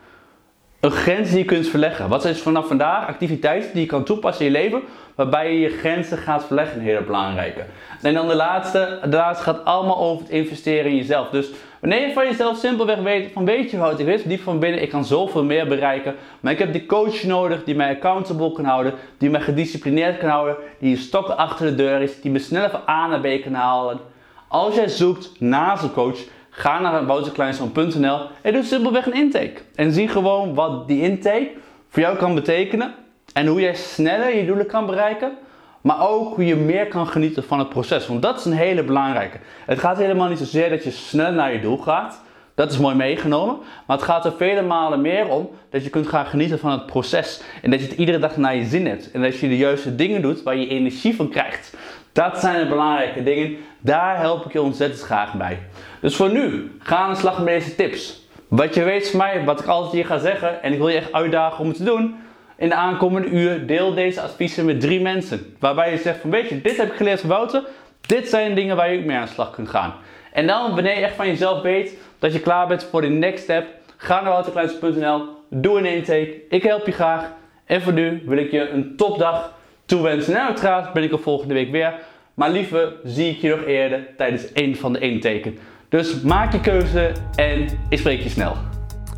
een 0.83 0.91
grens 0.91 1.29
die 1.29 1.37
je 1.37 1.45
kunt 1.45 1.67
verleggen. 1.67 2.09
Wat 2.09 2.25
is 2.25 2.41
vanaf 2.41 2.67
vandaag 2.67 3.07
activiteiten 3.07 3.71
die 3.73 3.81
je 3.81 3.87
kan 3.87 4.03
toepassen 4.03 4.45
in 4.45 4.51
je 4.51 4.57
leven, 4.57 4.81
waarbij 5.15 5.53
je 5.53 5.59
je 5.59 5.69
grenzen 5.69 6.17
gaat 6.17 6.45
verleggen, 6.45 6.77
een 6.77 6.85
hele 6.85 7.03
belangrijke. 7.03 7.65
En 8.01 8.13
dan 8.13 8.27
de 8.27 8.35
laatste, 8.35 8.99
de 9.09 9.15
laatste 9.15 9.43
gaat 9.43 9.65
allemaal 9.65 9.97
over 9.97 10.23
het 10.23 10.33
investeren 10.33 10.91
in 10.91 10.97
jezelf. 10.97 11.29
Dus 11.29 11.49
wanneer 11.83 12.07
je 12.07 12.13
van 12.13 12.25
jezelf 12.25 12.57
simpelweg 12.57 12.99
weet, 12.99 13.31
van 13.31 13.45
weet 13.45 13.71
je 13.71 13.77
wat 13.77 13.99
ik 13.99 14.05
weet, 14.05 14.27
diep 14.27 14.41
van 14.41 14.59
binnen, 14.59 14.81
ik 14.81 14.89
kan 14.89 15.05
zoveel 15.05 15.43
meer 15.43 15.67
bereiken, 15.67 16.15
maar 16.39 16.51
ik 16.51 16.59
heb 16.59 16.73
die 16.73 16.85
coach 16.85 17.23
nodig 17.23 17.63
die 17.63 17.75
mij 17.75 17.95
accountable 17.95 18.51
kan 18.51 18.65
houden, 18.65 18.93
die 19.17 19.29
mij 19.29 19.41
gedisciplineerd 19.41 20.17
kan 20.17 20.29
houden, 20.29 20.55
die 20.79 20.95
een 20.95 21.01
stok 21.01 21.27
achter 21.27 21.65
de 21.65 21.75
deur 21.75 22.01
is, 22.01 22.21
die 22.21 22.31
me 22.31 22.39
sneller 22.39 22.69
van 22.69 22.81
A 22.89 23.07
naar 23.07 23.19
B 23.19 23.43
kan 23.43 23.53
halen. 23.53 23.99
Als 24.47 24.75
jij 24.75 24.87
zoekt 24.87 25.39
naast 25.39 25.83
een 25.83 25.93
coach, 25.93 26.19
Ga 26.55 26.79
naar 26.79 27.05
wouterkleinzoon.nl 27.05 28.19
en 28.41 28.53
doe 28.53 28.63
simpelweg 28.63 29.05
een 29.05 29.13
intake. 29.13 29.61
En 29.75 29.91
zie 29.91 30.07
gewoon 30.07 30.53
wat 30.53 30.87
die 30.87 31.01
intake 31.01 31.51
voor 31.89 32.01
jou 32.01 32.17
kan 32.17 32.35
betekenen. 32.35 32.93
En 33.33 33.47
hoe 33.47 33.61
jij 33.61 33.75
sneller 33.75 34.35
je 34.35 34.45
doelen 34.45 34.65
kan 34.65 34.85
bereiken. 34.85 35.37
Maar 35.83 36.09
ook 36.09 36.35
hoe 36.35 36.45
je 36.45 36.55
meer 36.55 36.87
kan 36.87 37.07
genieten 37.07 37.43
van 37.43 37.59
het 37.59 37.69
proces. 37.69 38.07
Want 38.07 38.21
dat 38.21 38.39
is 38.39 38.45
een 38.45 38.53
hele 38.53 38.83
belangrijke. 38.83 39.37
Het 39.65 39.79
gaat 39.79 39.97
helemaal 39.97 40.29
niet 40.29 40.37
zozeer 40.37 40.69
dat 40.69 40.83
je 40.83 40.91
sneller 40.91 41.33
naar 41.33 41.53
je 41.53 41.59
doel 41.59 41.77
gaat. 41.77 42.21
Dat 42.55 42.71
is 42.71 42.77
mooi 42.77 42.95
meegenomen. 42.95 43.57
Maar 43.87 43.97
het 43.97 44.05
gaat 44.05 44.25
er 44.25 44.33
vele 44.37 44.61
malen 44.61 45.01
meer 45.01 45.27
om 45.27 45.49
dat 45.69 45.83
je 45.83 45.89
kunt 45.89 46.07
gaan 46.07 46.25
genieten 46.25 46.59
van 46.59 46.71
het 46.71 46.85
proces. 46.85 47.41
En 47.61 47.71
dat 47.71 47.79
je 47.79 47.87
het 47.87 47.97
iedere 47.97 48.19
dag 48.19 48.37
naar 48.37 48.55
je 48.55 48.65
zin 48.65 48.87
hebt. 48.87 49.11
En 49.11 49.21
dat 49.21 49.39
je 49.39 49.47
de 49.47 49.57
juiste 49.57 49.95
dingen 49.95 50.21
doet 50.21 50.43
waar 50.43 50.57
je 50.57 50.67
energie 50.67 51.15
van 51.15 51.29
krijgt. 51.29 51.77
Dat 52.11 52.39
zijn 52.39 52.59
de 52.59 52.67
belangrijke 52.69 53.23
dingen. 53.23 53.57
Daar 53.79 54.19
help 54.19 54.45
ik 54.45 54.51
je 54.51 54.61
ontzettend 54.61 55.01
graag 55.01 55.33
bij. 55.33 55.59
Dus 56.01 56.15
voor 56.15 56.31
nu, 56.31 56.71
ga 56.79 56.97
aan 56.97 57.13
de 57.13 57.19
slag 57.19 57.37
met 57.37 57.47
deze 57.47 57.75
tips. 57.75 58.27
Wat 58.47 58.75
je 58.75 58.83
weet 58.83 59.09
van 59.09 59.19
mij, 59.19 59.43
wat 59.43 59.59
ik 59.59 59.65
altijd 59.65 59.93
hier 59.93 60.05
ga 60.05 60.17
zeggen, 60.17 60.63
en 60.63 60.71
ik 60.73 60.77
wil 60.77 60.89
je 60.89 60.97
echt 60.97 61.13
uitdagen 61.13 61.59
om 61.59 61.67
het 61.67 61.77
te 61.77 61.83
doen. 61.83 62.15
In 62.57 62.69
de 62.69 62.75
aankomende 62.75 63.27
uur 63.27 63.67
deel 63.67 63.93
deze 63.93 64.21
adviezen 64.21 64.65
met 64.65 64.81
drie 64.81 65.01
mensen. 65.01 65.55
Waarbij 65.59 65.91
je 65.91 65.97
zegt 65.97 66.19
van 66.19 66.29
weet 66.29 66.49
je, 66.49 66.61
dit 66.61 66.77
heb 66.77 66.87
ik 66.87 66.95
geleerd 66.97 67.19
van 67.19 67.29
Wouter. 67.29 67.63
Dit 68.01 68.27
zijn 68.27 68.55
dingen 68.55 68.75
waar 68.75 68.93
je 68.93 69.01
mee 69.01 69.17
aan 69.17 69.25
de 69.25 69.31
slag 69.31 69.51
kunt 69.51 69.69
gaan. 69.69 69.93
En 70.31 70.47
dan, 70.47 70.73
wanneer 70.73 70.97
je 70.97 71.05
echt 71.05 71.15
van 71.15 71.27
jezelf 71.27 71.61
weet 71.61 71.97
dat 72.19 72.33
je 72.33 72.39
klaar 72.39 72.67
bent 72.67 72.83
voor 72.83 73.01
de 73.01 73.07
next 73.07 73.43
step, 73.43 73.65
ga 73.97 74.21
naar 74.21 74.31
wouterkleins.nl, 74.31 75.27
doe 75.49 75.77
een 75.77 75.85
intake. 75.85 76.41
Ik 76.49 76.63
help 76.63 76.85
je 76.85 76.91
graag. 76.91 77.31
En 77.65 77.81
voor 77.81 77.93
nu 77.93 78.23
wil 78.25 78.37
ik 78.37 78.51
je 78.51 78.69
een 78.69 78.95
topdag 78.97 79.53
toewensen. 79.85 80.35
En 80.35 80.45
uiteraard 80.45 80.93
ben 80.93 81.03
ik 81.03 81.11
er 81.11 81.19
volgende 81.19 81.53
week 81.53 81.71
weer. 81.71 81.93
Maar 82.33 82.49
liever 82.49 82.93
zie 83.03 83.29
ik 83.29 83.37
je 83.37 83.49
nog 83.49 83.65
eerder 83.65 84.07
tijdens 84.17 84.43
een 84.53 84.75
van 84.75 84.93
de 84.93 84.99
inteken. 84.99 85.57
Dus 85.89 86.21
maak 86.21 86.51
je 86.51 86.59
keuze 86.59 87.11
en 87.35 87.67
ik 87.89 87.97
spreek 87.97 88.21
je 88.21 88.29
snel. 88.29 88.55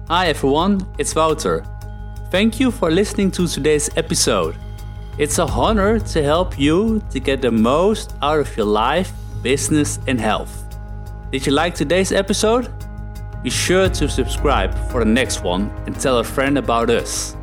Hi 0.08 0.28
everyone, 0.28 0.78
it's 0.96 1.14
Wouter. 1.14 1.75
Thank 2.36 2.60
you 2.60 2.68
for 2.70 2.92
listening 2.92 3.32
to 3.32 3.48
today's 3.48 3.90
episode. 3.96 4.58
It's 5.18 5.40
a 5.40 5.46
honor 5.46 6.00
to 6.00 6.22
help 6.22 6.60
you 6.60 7.02
to 7.10 7.22
get 7.22 7.42
the 7.42 7.50
most 7.50 8.14
out 8.22 8.40
of 8.40 8.58
your 8.58 8.66
life, 8.66 9.14
business, 9.42 10.00
and 10.06 10.20
health. 10.20 10.66
Did 11.32 11.46
you 11.46 11.54
like 11.54 11.76
today's 11.76 12.12
episode? 12.12 12.70
Be 13.42 13.50
sure 13.50 13.88
to 13.88 14.10
subscribe 14.10 14.78
for 14.90 15.00
the 15.00 15.10
next 15.10 15.46
one 15.46 15.72
and 15.86 15.98
tell 15.98 16.18
a 16.18 16.26
friend 16.26 16.58
about 16.58 16.90
us. 16.90 17.38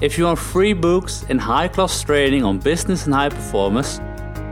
If 0.00 0.16
you 0.16 0.24
want 0.24 0.38
free 0.38 0.72
books 0.72 1.26
and 1.28 1.38
high 1.38 1.68
class 1.68 2.02
training 2.02 2.42
on 2.42 2.58
business 2.58 3.04
and 3.04 3.12
high 3.12 3.28
performance, 3.28 4.00